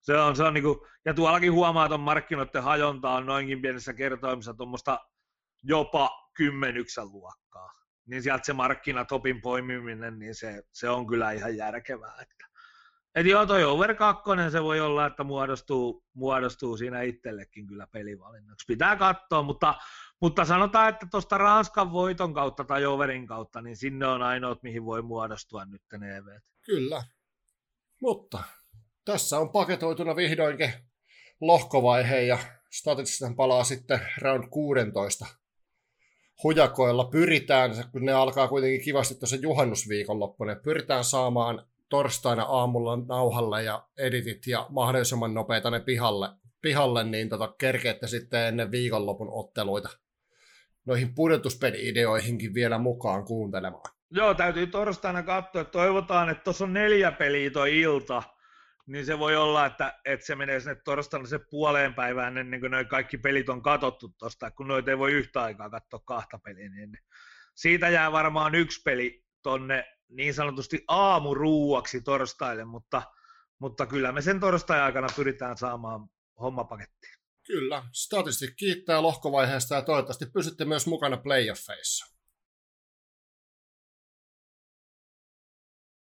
se 0.00 0.18
on, 0.18 0.36
se 0.36 0.42
on 0.42 0.54
niinku, 0.54 0.86
ja 1.04 1.14
tuollakin 1.14 1.52
huomaa, 1.52 1.86
että 1.86 1.98
markkinoiden 1.98 2.62
hajonta 2.62 3.10
on 3.10 3.26
noinkin 3.26 3.62
pienessä 3.62 3.94
kertoimissa 3.94 4.54
tuommoista 4.54 5.00
jopa 5.62 6.10
kymmenyksen 6.36 7.12
luokkaa. 7.12 7.70
Niin 8.06 8.22
sieltä 8.22 8.44
se 8.44 8.52
markkinatopin 8.52 9.40
poimiminen, 9.40 10.18
niin 10.18 10.34
se, 10.34 10.62
se 10.72 10.88
on 10.88 11.06
kyllä 11.06 11.32
ihan 11.32 11.56
järkevää. 11.56 12.16
Että. 12.22 12.46
Et 13.14 13.26
joo, 13.26 13.46
toi 13.46 13.64
over 13.64 13.94
2, 13.94 14.22
se 14.50 14.62
voi 14.62 14.80
olla, 14.80 15.06
että 15.06 15.24
muodostuu, 15.24 16.04
muodostuu 16.14 16.76
siinä 16.76 17.02
itsellekin 17.02 17.66
kyllä 17.66 17.86
pelivalinnaksi. 17.92 18.64
Pitää 18.66 18.96
katsoa, 18.96 19.42
mutta 19.42 19.74
mutta 20.20 20.44
sanotaan, 20.44 20.88
että 20.88 21.06
tuosta 21.10 21.38
Ranskan 21.38 21.92
voiton 21.92 22.34
kautta 22.34 22.64
tai 22.64 22.86
overin 22.86 23.26
kautta, 23.26 23.62
niin 23.62 23.76
sinne 23.76 24.06
on 24.06 24.22
ainoat, 24.22 24.62
mihin 24.62 24.84
voi 24.84 25.02
muodostua 25.02 25.64
nyt 25.64 25.82
ne 25.98 26.16
EVt. 26.16 26.44
Kyllä. 26.66 27.02
Mutta 28.02 28.42
tässä 29.04 29.38
on 29.38 29.50
paketoituna 29.50 30.16
vihdoinkin 30.16 30.72
lohkovaihe 31.40 32.22
ja 32.22 32.38
statistisesti 32.70 33.34
palaa 33.34 33.64
sitten 33.64 34.00
round 34.18 34.48
16 34.50 35.26
hujakoilla. 36.42 37.04
Pyritään, 37.04 37.70
kun 37.92 38.04
ne 38.04 38.12
alkaa 38.12 38.48
kuitenkin 38.48 38.84
kivasti 38.84 39.14
tuossa 39.14 39.36
juhannusviikonloppuna, 39.36 40.56
pyritään 40.56 41.04
saamaan 41.04 41.66
torstaina 41.88 42.42
aamulla 42.42 42.96
nauhalle 42.96 43.62
ja 43.62 43.88
editit 43.98 44.46
ja 44.46 44.66
mahdollisimman 44.70 45.34
nopeita 45.34 45.70
ne 45.70 45.80
pihalle, 45.80 46.28
pihalle 46.62 47.04
niin 47.04 47.28
tota, 47.28 47.54
kerkeette 47.58 48.06
sitten 48.06 48.46
ennen 48.46 48.70
viikonlopun 48.70 49.28
otteluita 49.32 49.88
noihin 50.86 51.14
pudotuspeli-ideoihinkin 51.14 52.54
vielä 52.54 52.78
mukaan 52.78 53.24
kuuntelemaan. 53.24 53.96
Joo, 54.10 54.34
täytyy 54.34 54.66
torstaina 54.66 55.22
katsoa, 55.22 55.64
toivotaan, 55.64 56.28
että 56.30 56.44
tuossa 56.44 56.64
on 56.64 56.72
neljä 56.72 57.12
peliä 57.12 57.50
toi 57.50 57.80
ilta, 57.80 58.22
niin 58.86 59.06
se 59.06 59.18
voi 59.18 59.36
olla, 59.36 59.66
että, 59.66 60.00
että 60.04 60.26
se 60.26 60.36
menee 60.36 60.60
sinne 60.60 60.76
torstaina 60.84 61.26
se 61.26 61.38
puoleen 61.50 61.94
päivään 61.94 62.38
ennen 62.38 62.60
kuin 62.60 62.70
noi 62.70 62.84
kaikki 62.84 63.18
pelit 63.18 63.48
on 63.48 63.62
katsottu 63.62 64.08
tuosta, 64.18 64.50
kun 64.50 64.68
noita 64.68 64.90
ei 64.90 64.98
voi 64.98 65.12
yhtä 65.12 65.42
aikaa 65.42 65.70
katsoa 65.70 66.00
kahta 66.04 66.38
peliä, 66.38 66.68
niin 66.68 66.98
siitä 67.54 67.88
jää 67.88 68.12
varmaan 68.12 68.54
yksi 68.54 68.82
peli 68.84 69.24
tonne 69.42 69.84
niin 70.08 70.34
sanotusti 70.34 70.84
aamuruuaksi 70.88 72.00
torstaille, 72.02 72.64
mutta, 72.64 73.02
mutta 73.58 73.86
kyllä 73.86 74.12
me 74.12 74.22
sen 74.22 74.40
torstai 74.40 74.80
aikana 74.80 75.06
pyritään 75.16 75.56
saamaan 75.56 76.08
hommapakettiin. 76.40 77.15
Kyllä, 77.46 77.82
statisti 77.92 78.52
kiittää 78.56 79.02
lohkovaiheesta 79.02 79.74
ja 79.74 79.82
toivottavasti 79.82 80.26
pysytte 80.26 80.64
myös 80.64 80.86
mukana 80.86 81.16
playoffeissa. 81.16 82.15